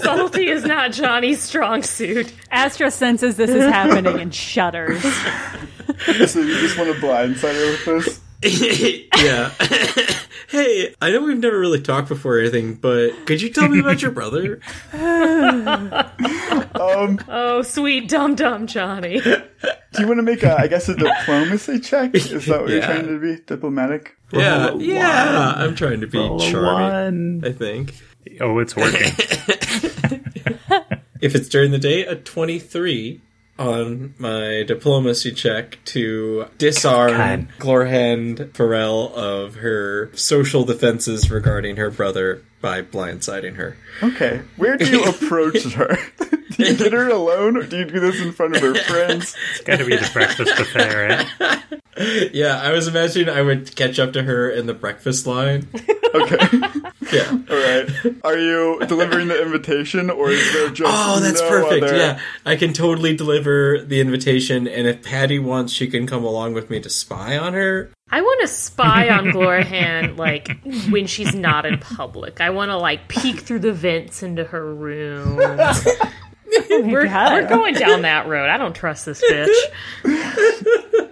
[0.00, 2.32] Subtlety is not Johnny's strong suit.
[2.52, 5.02] Astra senses this is happening and shudders.
[6.30, 8.20] so you just want to blindside her with this?
[9.16, 9.50] yeah.
[10.50, 13.80] hey, I know we've never really talked before or anything, but could you tell me
[13.80, 14.60] about your brother?
[16.74, 19.20] Um, oh, sweet dum dum Johnny.
[19.20, 19.40] Do
[20.00, 22.12] you want to make a, I guess, a diplomacy check?
[22.14, 23.36] Is that what you're trying to be?
[23.46, 24.16] Diplomatic?
[24.32, 25.54] Yeah, yeah.
[25.56, 27.42] I'm trying to be Roll charming.
[27.42, 27.48] one.
[27.48, 27.94] I think.
[28.40, 29.12] Oh, it's working.
[31.20, 33.20] If it's during the day, a 23
[33.58, 37.48] on my diplomacy check to disarm God.
[37.58, 43.76] Glorhand Farrell of her social defenses regarding her brother by blindsiding her.
[44.02, 44.40] Okay.
[44.56, 45.96] Where do you approach her?
[46.50, 49.36] do you get her alone, or do you do this in front of her friends?
[49.52, 51.24] it's got to be the breakfast buffet, eh?
[51.40, 51.62] right?
[52.32, 55.68] Yeah, I was imagining I would catch up to her in the breakfast line.
[56.12, 56.38] Okay.
[57.14, 57.30] Yeah.
[57.30, 58.16] All right.
[58.24, 61.84] Are you delivering the invitation, or is there just Oh, that's no perfect.
[61.84, 66.24] other- Yeah, I can totally deliver the invitation, and if Patty wants, she can come
[66.24, 67.90] along with me to spy on her.
[68.10, 70.48] I want to spy on Glorhan, like,
[70.90, 72.40] when she's not in public.
[72.40, 75.36] I want to, like, peek through the vents into her room.
[76.70, 78.48] we're, we're going down that road.
[78.48, 79.50] I don't trust this bitch.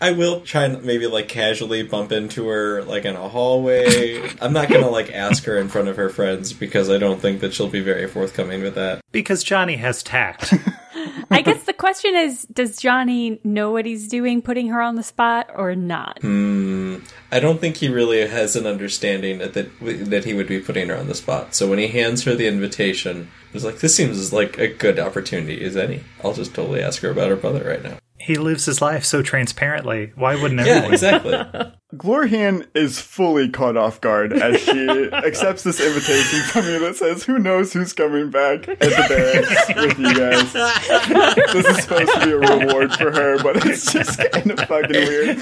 [0.00, 4.30] I will try and maybe like casually bump into her like in a hallway.
[4.40, 7.40] I'm not gonna like ask her in front of her friends because I don't think
[7.40, 9.00] that she'll be very forthcoming with that.
[9.10, 10.54] Because Johnny has tact.
[11.30, 15.02] I guess the question is does Johnny know what he's doing, putting her on the
[15.02, 16.20] spot, or not?
[16.20, 16.98] Hmm.
[17.30, 20.88] I don't think he really has an understanding that that, that he would be putting
[20.88, 21.54] her on the spot.
[21.54, 25.62] So when he hands her the invitation, it's like this seems like a good opportunity
[25.64, 26.04] as any.
[26.24, 27.98] I'll just totally ask her about her brother right now.
[28.28, 30.12] He lives his life so transparently.
[30.14, 30.92] Why wouldn't Yeah, everyone?
[30.92, 31.32] exactly.
[31.94, 37.24] Glorhan is fully caught off guard as she accepts this invitation from you that says,
[37.24, 40.52] "Who knows who's coming back at the barracks with you guys."
[41.54, 44.90] This is supposed to be a reward for her, but it's just kind of fucking
[44.90, 45.40] weird.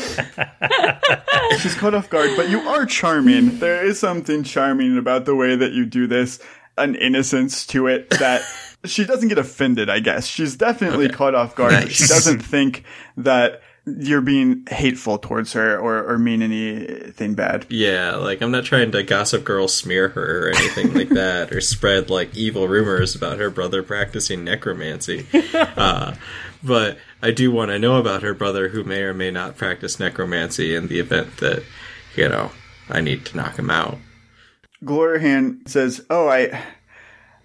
[1.61, 3.59] She's caught off guard, but you are charming.
[3.59, 6.39] There is something charming about the way that you do this,
[6.78, 8.43] an innocence to it that.
[8.87, 10.26] She doesn't get offended, I guess.
[10.26, 11.72] She's definitely caught off guard.
[11.72, 12.84] but She doesn't think
[13.16, 17.64] that you're being hateful towards her or, or mean anything bad.
[17.68, 21.61] Yeah, like I'm not trying to gossip girl smear her or anything like that, or
[21.61, 25.26] spread like evil rumors about her brother practicing necromancy.
[25.76, 26.14] Uh,
[26.62, 30.01] but I do want to know about her brother who may or may not practice
[30.01, 31.62] necromancy in the event that,
[32.16, 32.51] you know,
[32.89, 33.99] I need to knock him out.
[34.84, 36.62] Glorhan says, "Oh, I,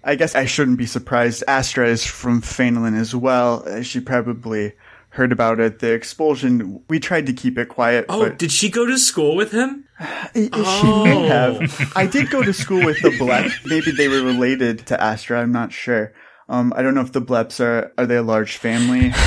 [0.04, 1.44] I guess I shouldn't be surprised.
[1.46, 3.62] Astra is from Fainlin as well.
[3.66, 4.72] Uh, She probably
[5.10, 5.78] heard about it.
[5.78, 6.82] The expulsion.
[6.88, 9.84] We tried to keep it quiet, Oh, but did she go to school with him?
[10.34, 11.92] she may have.
[11.94, 13.50] I did go to school with the Blep.
[13.66, 15.40] Maybe they were related to Astra.
[15.40, 16.12] I'm not sure.
[16.48, 19.12] Um, I don't know if the Bleps are are they a large family.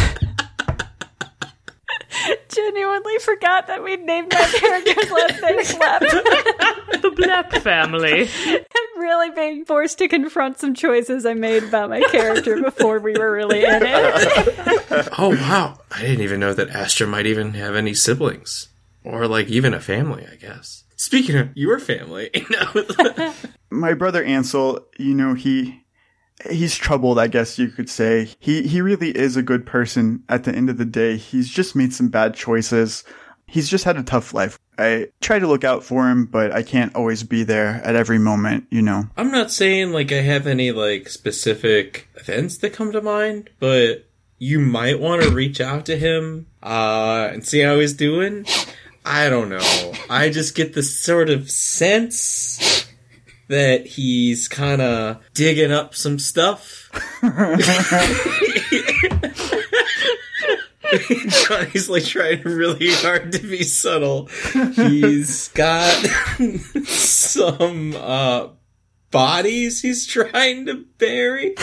[2.66, 6.02] Genuinely forgot that we'd named my character's last name Blep.
[7.02, 8.28] The Blep family.
[8.48, 13.14] I'm really being forced to confront some choices I made about my character before we
[13.14, 15.10] were really in it.
[15.18, 18.70] Oh wow, I didn't even know that Astra might even have any siblings,
[19.04, 20.26] or like even a family.
[20.32, 20.84] I guess.
[20.96, 22.32] Speaking of your family,
[23.70, 25.84] my brother Ansel, you know, he
[26.50, 28.30] he's troubled, I guess you could say.
[28.40, 31.18] He he really is a good person at the end of the day.
[31.18, 33.04] He's just made some bad choices.
[33.48, 34.60] He's just had a tough life.
[34.78, 38.18] I try to look out for him, but I can't always be there at every
[38.18, 39.08] moment, you know.
[39.16, 44.06] I'm not saying like I have any like specific events that come to mind, but
[44.38, 48.46] you might want to reach out to him uh and see how he's doing.
[49.06, 49.94] I don't know.
[50.10, 52.75] I just get this sort of sense
[53.48, 56.90] that he's kind of digging up some stuff.
[61.28, 64.28] Johnny's like trying really hard to be subtle.
[64.76, 65.92] He's got
[66.86, 68.50] some uh
[69.12, 71.56] bodies he's trying to bury.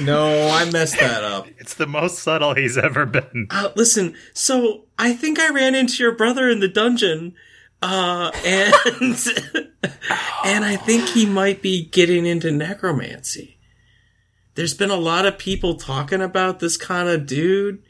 [0.00, 1.48] No, I messed that up.
[1.58, 3.48] It's the most subtle he's ever been.
[3.50, 7.34] Uh, listen, so I think I ran into your brother in the dungeon,
[7.82, 9.14] uh, and
[10.44, 13.58] and I think he might be getting into necromancy.
[14.54, 17.82] There's been a lot of people talking about this kind of dude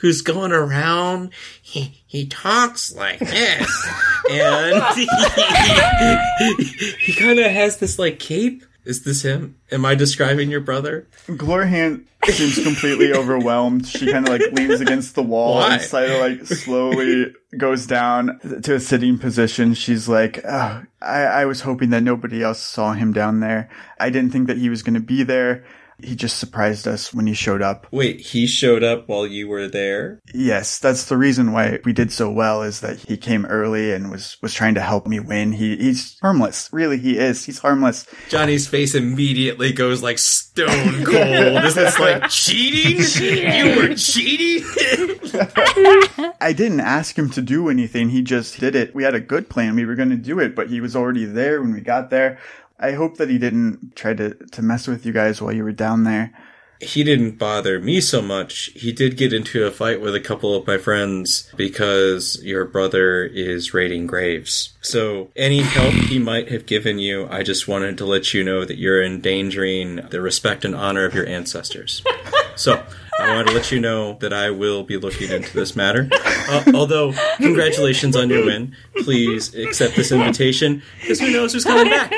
[0.00, 1.30] who's going around.
[1.62, 3.88] He he talks like this,
[4.30, 5.06] and he,
[6.98, 8.64] he kind of has this like cape.
[8.86, 9.56] Is this him?
[9.72, 11.08] Am I describing your brother?
[11.26, 13.84] Glorhan seems completely overwhelmed.
[13.84, 15.78] She kind of like leans against the wall Why?
[15.78, 19.74] and like slowly goes down to a sitting position.
[19.74, 23.68] She's like, oh, I, I was hoping that nobody else saw him down there.
[23.98, 25.64] I didn't think that he was going to be there.
[26.02, 27.86] He just surprised us when he showed up.
[27.90, 30.20] Wait, he showed up while you were there?
[30.34, 34.10] Yes, that's the reason why we did so well is that he came early and
[34.10, 35.52] was, was trying to help me win.
[35.52, 36.68] He, he's harmless.
[36.72, 37.44] Really, he is.
[37.46, 38.06] He's harmless.
[38.28, 41.64] Johnny's face immediately goes like stone cold.
[41.64, 43.00] Is this like cheating?
[43.22, 44.66] You were cheating?
[46.40, 48.10] I didn't ask him to do anything.
[48.10, 48.94] He just did it.
[48.94, 49.76] We had a good plan.
[49.76, 52.38] We were going to do it, but he was already there when we got there.
[52.78, 55.72] I hope that he didn't try to, to mess with you guys while you were
[55.72, 56.32] down there.
[56.78, 58.66] he didn't bother me so much.
[58.74, 63.24] He did get into a fight with a couple of my friends because your brother
[63.24, 64.74] is raiding graves.
[64.82, 68.66] So any help he might have given you, I just wanted to let you know
[68.66, 72.02] that you're endangering the respect and honor of your ancestors.
[72.58, 72.82] So
[73.20, 76.08] I wanted to let you know that I will be looking into this matter.
[76.48, 78.74] Uh, although, congratulations on your win.
[79.02, 82.10] Please accept this invitation because who knows who's coming back.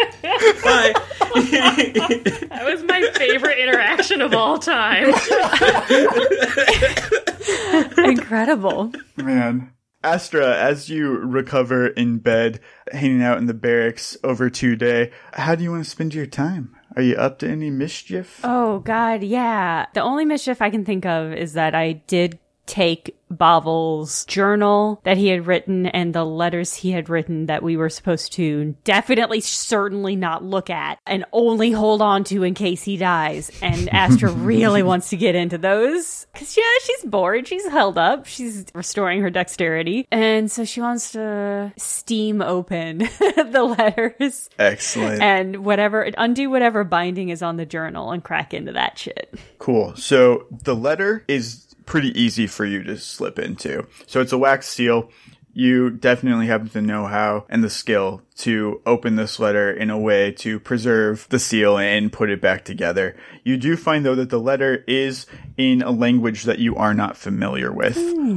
[0.64, 0.94] Bye.
[1.34, 5.12] That was my favorite interaction of all time.
[7.98, 8.92] Incredible.
[9.16, 9.72] Man.
[10.04, 12.60] Astra, as you recover in bed,
[12.92, 16.24] hanging out in the barracks over two day, how do you want to spend your
[16.24, 16.76] time?
[16.94, 18.40] Are you up to any mischief?
[18.44, 19.86] Oh God, yeah.
[19.94, 25.16] The only mischief I can think of is that I did take Bovil's journal that
[25.16, 29.40] he had written and the letters he had written that we were supposed to definitely,
[29.40, 33.50] certainly not look at and only hold on to in case he dies.
[33.62, 37.46] And Astra really wants to get into those because yeah, she's bored.
[37.46, 38.26] She's held up.
[38.26, 45.22] She's restoring her dexterity, and so she wants to steam open the letters Excellent.
[45.22, 49.34] and whatever undo whatever binding is on the journal and crack into that shit.
[49.58, 49.94] Cool.
[49.96, 53.86] So the letter is pretty easy for you to slip into.
[54.06, 55.10] So it's a wax seal.
[55.54, 60.30] You definitely have the know-how and the skill to open this letter in a way
[60.32, 63.16] to preserve the seal and put it back together.
[63.42, 65.26] You do find though that the letter is
[65.56, 67.96] in a language that you are not familiar with,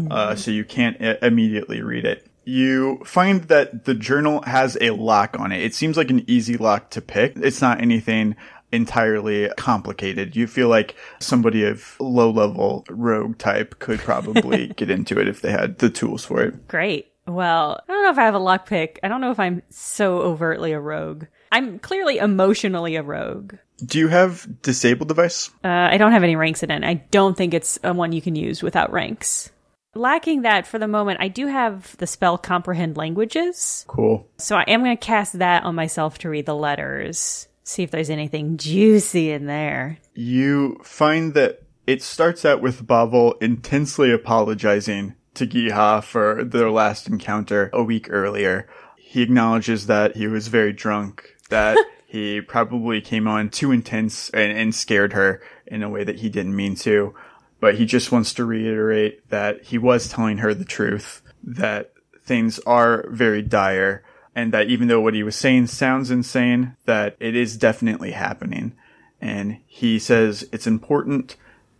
[0.10, 2.26] uh, so you can't I- immediately read it.
[2.43, 5.62] You find that the journal has a lock on it.
[5.62, 7.34] It seems like an easy lock to pick.
[7.36, 8.36] It's not anything
[8.72, 10.36] entirely complicated.
[10.36, 15.41] You feel like somebody of low level rogue type could probably get into it if
[15.41, 16.67] they had the tools for it.
[16.67, 17.07] Great.
[17.28, 18.97] Well, I don't know if I have a lockpick.
[19.03, 21.26] I don't know if I'm so overtly a rogue.
[21.51, 23.55] I'm clearly emotionally a rogue.
[23.86, 25.49] Do you have disable device?
[25.63, 26.84] Uh, I don't have any ranks in it.
[26.84, 29.51] I don't think it's a one you can use without ranks.
[29.93, 33.86] Lacking that for the moment, I do have the spell comprehend languages.
[33.88, 34.28] Cool.
[34.38, 37.47] So I am going to cast that on myself to read the letters.
[37.64, 39.99] See if there's anything juicy in there.
[40.14, 47.07] You find that it starts out with Bovil intensely apologizing to Giha for their last
[47.07, 48.68] encounter a week earlier.
[48.97, 54.51] He acknowledges that he was very drunk, that he probably came on too intense and,
[54.57, 57.14] and scared her in a way that he didn't mean to.
[57.59, 61.93] But he just wants to reiterate that he was telling her the truth, that
[62.24, 64.03] things are very dire,
[64.36, 68.73] and that even though what he was saying sounds insane, that it is definitely happening.
[69.19, 71.36] And he says it's important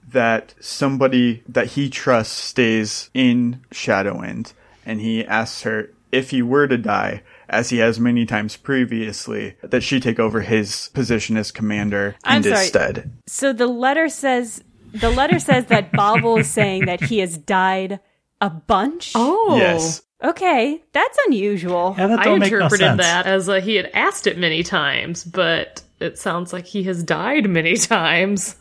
[0.08, 4.54] that somebody that he trusts stays in Shadowwind.
[4.86, 9.56] And he asks her if he were to die, as he has many times previously,
[9.62, 12.68] that she take over his position as commander I'm in his sorry.
[12.68, 13.12] stead.
[13.28, 18.00] So the letter says the letter says that Bovil is saying that he has died
[18.42, 19.14] a bunch.
[19.16, 19.58] Oh.
[19.58, 20.02] Yes.
[20.24, 21.96] Okay, that's unusual.
[21.98, 23.02] Yeah, that I don't make no interpreted sense.
[23.02, 27.04] that as uh, he had asked it many times, but it sounds like he has
[27.04, 28.56] died many times.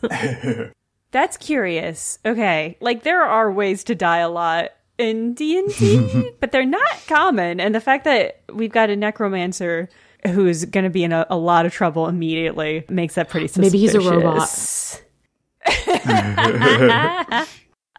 [1.11, 2.19] That's curious.
[2.25, 6.65] Okay, like there are ways to die a lot in D and D, but they're
[6.65, 7.59] not common.
[7.59, 9.89] And the fact that we've got a necromancer
[10.25, 13.73] who's going to be in a, a lot of trouble immediately makes that pretty suspicious.
[13.73, 15.01] Maybe he's a robot.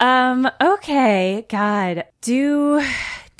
[0.03, 2.05] Um, okay, God.
[2.23, 2.85] Do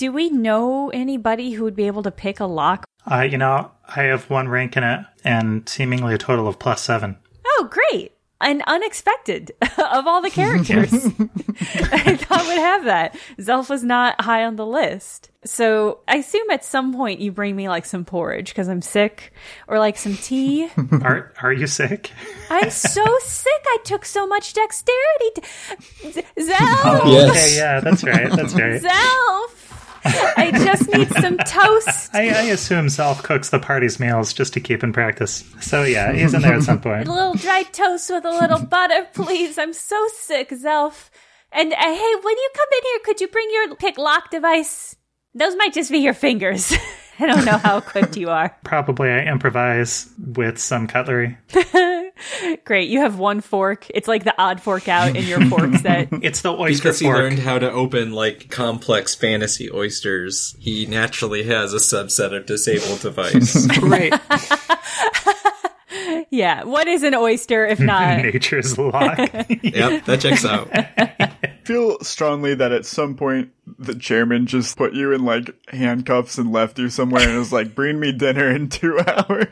[0.03, 2.85] do we know anybody who would be able to pick a lock?
[3.09, 6.83] Uh, you know, I have one rank in it and seemingly a total of plus
[6.83, 7.19] seven.
[7.47, 8.11] Oh, great.
[8.41, 10.93] And unexpected of all the characters.
[11.93, 13.17] I thought would have that.
[13.39, 15.31] Zelf was not high on the list.
[15.45, 19.33] So I assume at some point you bring me like some porridge because I'm sick
[19.69, 20.69] or like some tea.
[21.03, 22.11] Are are you sick?
[22.51, 23.63] I'm so sick.
[23.67, 25.31] I took so much dexterity.
[25.37, 26.13] To...
[26.13, 26.59] Z- Zelf!
[26.85, 27.31] Oh, Yes.
[27.31, 28.31] Okay, yeah, that's right.
[28.31, 28.83] That's right.
[28.83, 29.62] Zelf!
[30.05, 32.11] I just need some toast.
[32.15, 35.45] I, I assume Zelf cooks the party's meals just to keep in practice.
[35.61, 37.09] So yeah, he's in there at some point.
[37.09, 39.59] A little dry toast with a little butter, please.
[39.59, 41.11] I'm so sick, Zelf.
[41.53, 44.97] And uh, hey, when you come in here, could you bring your pick lock device?
[45.35, 46.73] Those might just be your fingers.
[47.19, 48.57] I don't know how equipped you are.
[48.65, 51.39] Probably I improvise with some cutlery.
[52.65, 53.87] Great, you have one fork.
[53.91, 56.09] It's like the odd fork out in your fork set.
[56.23, 56.99] It's the oyster fork.
[56.99, 62.37] Because he learned how to open like complex fantasy oysters, he naturally has a subset
[62.37, 63.67] of disable device.
[63.81, 64.13] right.
[66.31, 68.19] Yeah, what is an oyster if not?
[68.19, 69.19] Nature's lock.
[69.19, 70.71] yep, that checks out.
[71.65, 76.53] feel strongly that at some point the chairman just put you in like handcuffs and
[76.53, 79.49] left you somewhere and was like, "Bring me dinner in two hours."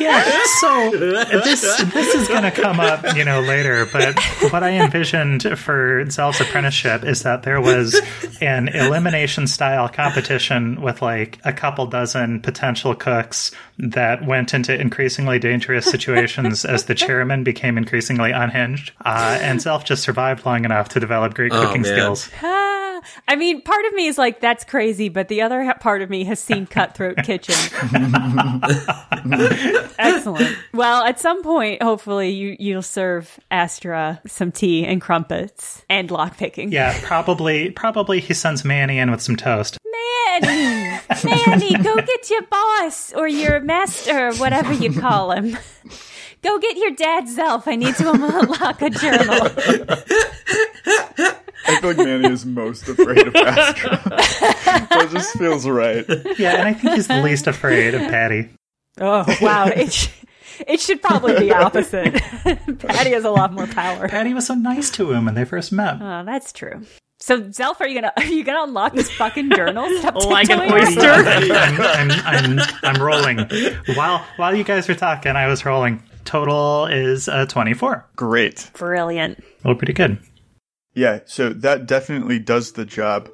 [0.00, 0.40] yeah.
[0.60, 1.60] So this
[1.92, 3.86] this is going to come up, you know, later.
[3.92, 4.18] But
[4.50, 8.00] what I envisioned for Zelf's apprenticeship is that there was
[8.40, 15.38] an elimination style competition with like a couple dozen potential cooks that went into increasingly
[15.38, 20.88] dangerous situations as the chairman became increasingly unhinged, uh, and Zelf just survived long enough
[20.90, 21.92] to develop great Oh, cooking man.
[21.92, 22.30] skills.
[23.28, 26.24] I mean, part of me is like, that's crazy, but the other part of me
[26.24, 27.54] has seen Cutthroat Kitchen.
[29.98, 30.56] Excellent.
[30.72, 36.72] Well, at some point, hopefully, you, you'll serve Astra some tea and crumpets and lockpicking.
[36.72, 39.78] Yeah, probably probably he sends Manny in with some toast.
[40.40, 41.00] Manny!
[41.24, 45.56] Manny, go get your boss or your master, or whatever you call him.
[46.42, 47.66] Go get your dad's elf.
[47.66, 49.48] I need to unlock a journal.
[51.66, 53.90] I feel like Manny is most afraid of Astra.
[54.08, 56.04] that just feels right.
[56.38, 58.50] Yeah, and I think he's the least afraid of Patty.
[59.00, 59.66] Oh, wow.
[59.66, 60.08] It, sh-
[60.66, 62.14] it should probably be opposite.
[62.78, 64.08] Patty has a lot more power.
[64.08, 65.96] Patty was so nice to him when they first met.
[66.00, 66.82] Oh, that's true.
[67.20, 69.88] So, Zelf, are you gonna are you gonna unlock this fucking journal?
[70.00, 71.00] Stop Like an tiptoeing oyster.
[71.08, 71.52] around.
[71.52, 73.38] I'm, I'm, I'm, I'm rolling.
[73.94, 76.02] While while you guys were talking, I was rolling.
[76.24, 78.04] Total is uh, 24.
[78.16, 78.70] Great.
[78.74, 79.42] Brilliant.
[79.64, 80.18] Oh, pretty good.
[80.94, 83.28] Yeah, so that definitely does the job.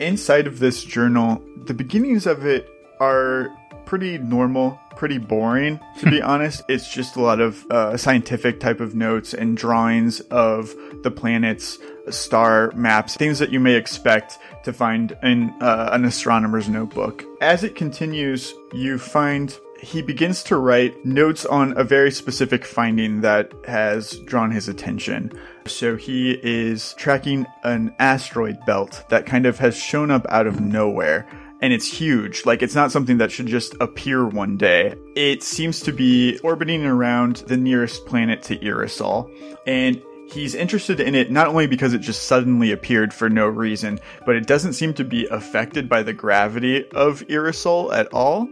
[0.00, 2.68] Inside of this journal, the beginnings of it
[3.00, 3.48] are
[3.86, 6.62] pretty normal, pretty boring, to be honest.
[6.68, 10.74] It's just a lot of uh, scientific type of notes and drawings of
[11.04, 11.78] the planets,
[12.10, 17.24] star maps, things that you may expect to find in uh, an astronomer's notebook.
[17.40, 23.20] As it continues, you find he begins to write notes on a very specific finding
[23.20, 25.30] that has drawn his attention.
[25.66, 30.60] So he is tracking an asteroid belt that kind of has shown up out of
[30.60, 31.26] nowhere.
[31.62, 32.44] And it's huge.
[32.44, 34.94] Like, it's not something that should just appear one day.
[35.16, 39.30] It seems to be orbiting around the nearest planet to Irisol.
[39.66, 43.98] And he's interested in it not only because it just suddenly appeared for no reason,
[44.26, 48.48] but it doesn't seem to be affected by the gravity of Irisol at all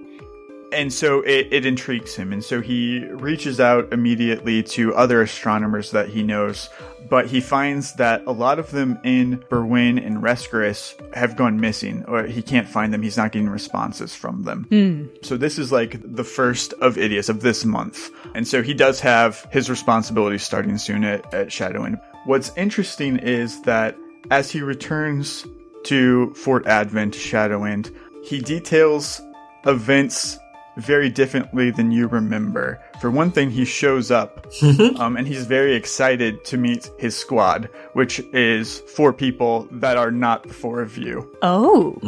[0.73, 2.33] and so it, it intrigues him.
[2.33, 6.69] And so he reaches out immediately to other astronomers that he knows
[7.09, 12.05] but he finds that a lot of them in berwyn and rescaris have gone missing
[12.07, 13.03] or he can't find them.
[13.03, 14.65] He's not getting responses from them.
[14.71, 15.07] Hmm.
[15.21, 18.11] So this is like the first of idios of this month.
[18.35, 23.61] And so he does have his responsibilities starting soon at, at Shadowwind what's interesting is
[23.63, 23.97] that
[24.31, 25.47] as he returns
[25.85, 27.95] to fort advent shadowwind
[28.25, 29.21] he details
[29.67, 30.39] events
[30.77, 32.81] very differently than you remember.
[33.01, 34.47] For one thing, he shows up,
[34.97, 40.11] um, and he's very excited to meet his squad, which is four people that are
[40.11, 41.37] not the four of you.
[41.43, 41.99] Oh.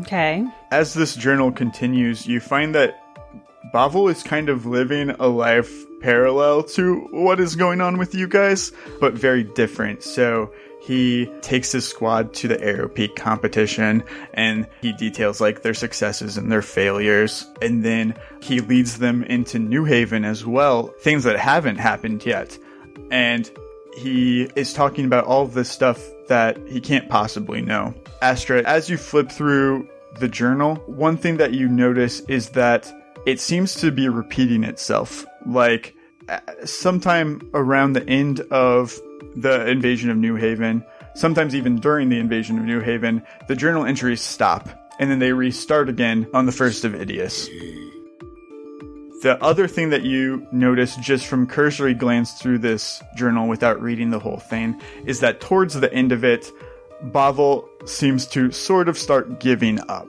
[0.00, 0.44] Okay.
[0.70, 3.00] As this journal continues, you find that
[3.72, 8.28] Bovil is kind of living a life parallel to what is going on with you
[8.28, 10.02] guys, but very different.
[10.02, 10.52] So
[10.84, 14.04] he takes his squad to the Aeropeak competition
[14.34, 17.46] and he details like their successes and their failures.
[17.62, 22.58] And then he leads them into New Haven as well, things that haven't happened yet.
[23.10, 23.50] And
[23.96, 27.94] he is talking about all of this stuff that he can't possibly know.
[28.20, 29.88] Astra, as you flip through
[30.20, 32.92] the journal, one thing that you notice is that
[33.24, 35.24] it seems to be repeating itself.
[35.46, 35.94] Like
[36.64, 38.98] sometime around the end of
[39.36, 40.84] the invasion of New Haven,
[41.14, 45.32] sometimes even during the invasion of New Haven, the journal entries stop and then they
[45.32, 47.48] restart again on the first of Idius.
[49.22, 54.10] The other thing that you notice just from cursory glance through this journal without reading
[54.10, 56.52] the whole thing is that towards the end of it,
[57.02, 60.08] Bovil seems to sort of start giving up.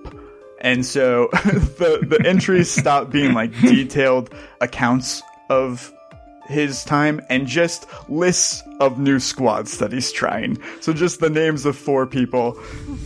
[0.59, 5.93] And so the the entries stop being like detailed accounts of
[6.47, 10.57] his time and just lists of new squads that he's trying.
[10.81, 12.59] So just the names of four people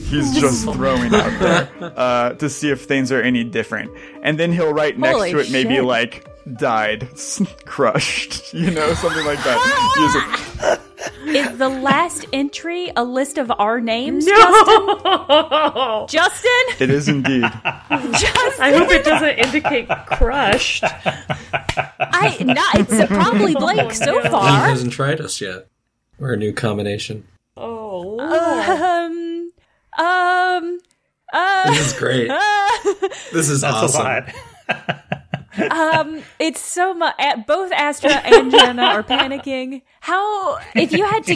[0.08, 3.92] he's just throwing out there uh, to see if things are any different.
[4.24, 5.84] And then he'll write next Holy to it maybe shit.
[5.84, 6.26] like
[6.58, 7.08] died,
[7.66, 10.80] crushed, you know, something like that.
[11.00, 16.06] He's like, Is the last entry a list of our names, No!
[16.10, 16.52] Justin?
[16.80, 17.42] it is indeed.
[17.44, 18.62] Justin?
[18.62, 20.84] I hope it doesn't indicate crushed.
[20.84, 22.76] I not.
[22.80, 24.44] It's probably Blake so far.
[24.48, 25.68] He hasn't tried us yet.
[26.20, 27.26] We're a new combination.
[27.56, 29.52] Oh, Um.
[29.98, 30.80] Um.
[31.32, 32.30] Uh, This is great.
[33.32, 34.26] This is That's awesome.
[35.62, 36.08] a lot.
[36.08, 36.22] um.
[36.40, 37.16] It's so much.
[37.48, 39.82] Both Astra and Jenna are panicking.
[40.02, 40.60] How?
[40.76, 41.36] If you had to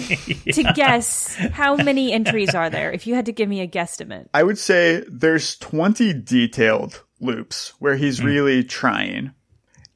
[0.54, 2.92] to guess, how many entries are there?
[2.92, 4.28] If you had to give me a guesstimate.
[4.34, 8.26] I would say there's 20 detailed loops where he's Hmm.
[8.26, 9.32] really trying.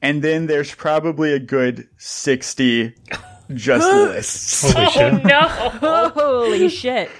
[0.00, 2.94] And then there's probably a good 60
[3.52, 4.72] just lists.
[4.72, 5.24] Holy shit.
[5.24, 5.40] no.
[6.14, 7.10] Holy shit.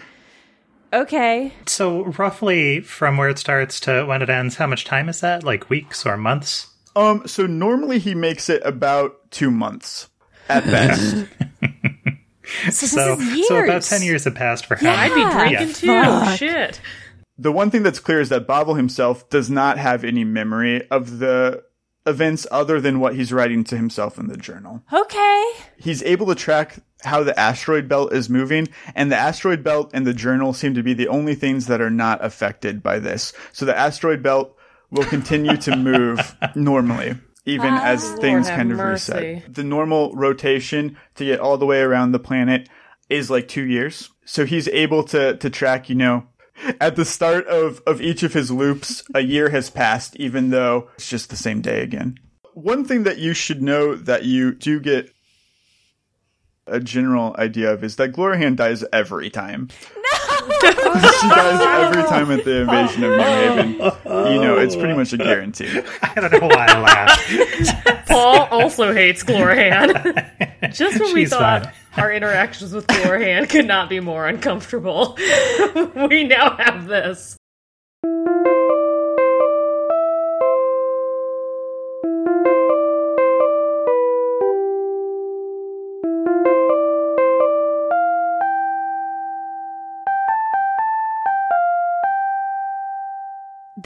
[0.93, 1.53] Okay.
[1.67, 5.43] So, roughly from where it starts to when it ends, how much time is that?
[5.45, 6.68] Like weeks or months?
[6.99, 10.09] Um, so normally he makes it about two months
[10.49, 11.27] at best.
[12.71, 13.49] So, So, this is years.
[13.49, 14.87] so about 10 years have passed for him.
[14.87, 14.95] Yeah.
[14.99, 15.87] I'd be drinking too.
[15.87, 16.39] Fuck.
[16.39, 16.81] Shit.
[17.37, 21.19] the one thing that's clear is that Bovil himself does not have any memory of
[21.19, 21.63] the
[22.07, 24.83] events other than what he's writing to himself in the journal.
[24.93, 25.45] Okay.
[25.77, 30.07] he's able to track how the asteroid belt is moving, and the asteroid belt and
[30.07, 33.33] the journal seem to be the only things that are not affected by this.
[33.53, 34.57] So the asteroid belt
[34.91, 37.17] will continue to move normally.
[37.45, 39.13] Even ah, as things have kind of mercy.
[39.13, 39.55] reset.
[39.55, 42.69] The normal rotation to get all the way around the planet
[43.09, 44.11] is like two years.
[44.27, 46.27] So he's able to, to track, you know,
[46.81, 50.91] at the start of, of each of his loops, a year has passed, even though
[50.97, 52.19] it's just the same day again.
[52.55, 55.11] One thing that you should know that you do get
[56.67, 59.69] a general idea of is that Glorian dies every time.
[60.61, 63.73] She dies every time at the invasion of New Haven.
[64.33, 65.25] You know, it's pretty much a oh.
[65.25, 65.83] guarantee.
[66.03, 68.07] I don't know why I laughed.
[68.09, 70.73] Paul also hates Glorhan.
[70.73, 71.75] Just when we She's thought fine.
[71.97, 75.17] our interactions with Glorhan could not be more uncomfortable,
[76.09, 77.38] we now have this.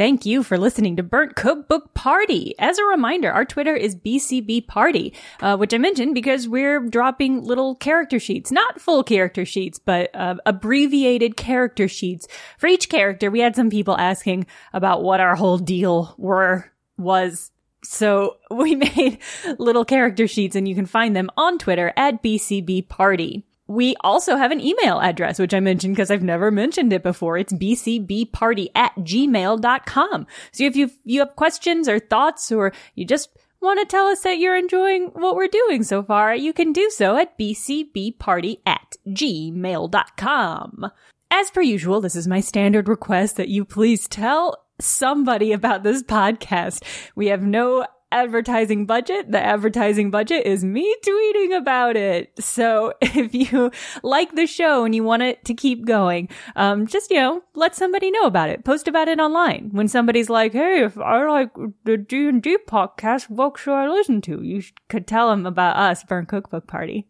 [0.03, 2.57] Thank you for listening to Burnt Cookbook Party.
[2.59, 7.45] As a reminder, our Twitter is BCB Party, uh, which I mentioned because we're dropping
[7.45, 12.27] little character sheets, not full character sheets, but uh, abbreviated character sheets
[12.59, 13.31] for each character.
[13.31, 17.53] We had some people asking about what our whole deal were was.
[17.85, 19.19] So we made
[19.57, 23.45] little character sheets and you can find them on Twitter at BCB Party.
[23.73, 27.39] We also have an email address, which I mentioned because I've never mentioned it before.
[27.39, 30.27] It's bcbparty at gmail.com.
[30.53, 33.31] So if you, you have questions or thoughts or you just
[33.63, 36.91] want to tell us that you're enjoying what we're doing so far, you can do
[36.91, 40.91] so at bcbparty at gmail.com.
[41.31, 46.03] As per usual, this is my standard request that you please tell somebody about this
[46.03, 46.83] podcast.
[47.15, 49.31] We have no advertising budget.
[49.31, 52.33] The advertising budget is me tweeting about it.
[52.39, 53.71] So if you
[54.03, 57.75] like the show and you want it to keep going, um, just, you know, let
[57.75, 58.65] somebody know about it.
[58.65, 59.71] Post about it online.
[59.73, 61.51] When somebody's like, Hey, if I like
[61.85, 64.43] the D&D podcast, what should I listen to?
[64.43, 67.07] You could tell them about us, Burnt Cookbook Party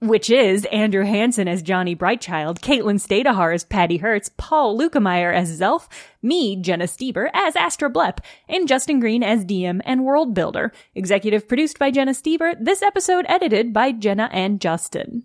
[0.00, 5.60] which is Andrew Hansen as Johnny Brightchild, Caitlin Stayduhar as Patty Hertz, Paul Luetkemeyer as
[5.60, 5.88] Zelf,
[6.22, 10.72] me, Jenna Stoeber, as Astra Blep, and Justin Green as DM and World Builder.
[10.94, 15.24] Executive produced by Jenna Stoeber, this episode edited by Jenna and Justin.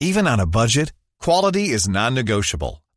[0.00, 2.81] Even on a budget, quality is non-negotiable.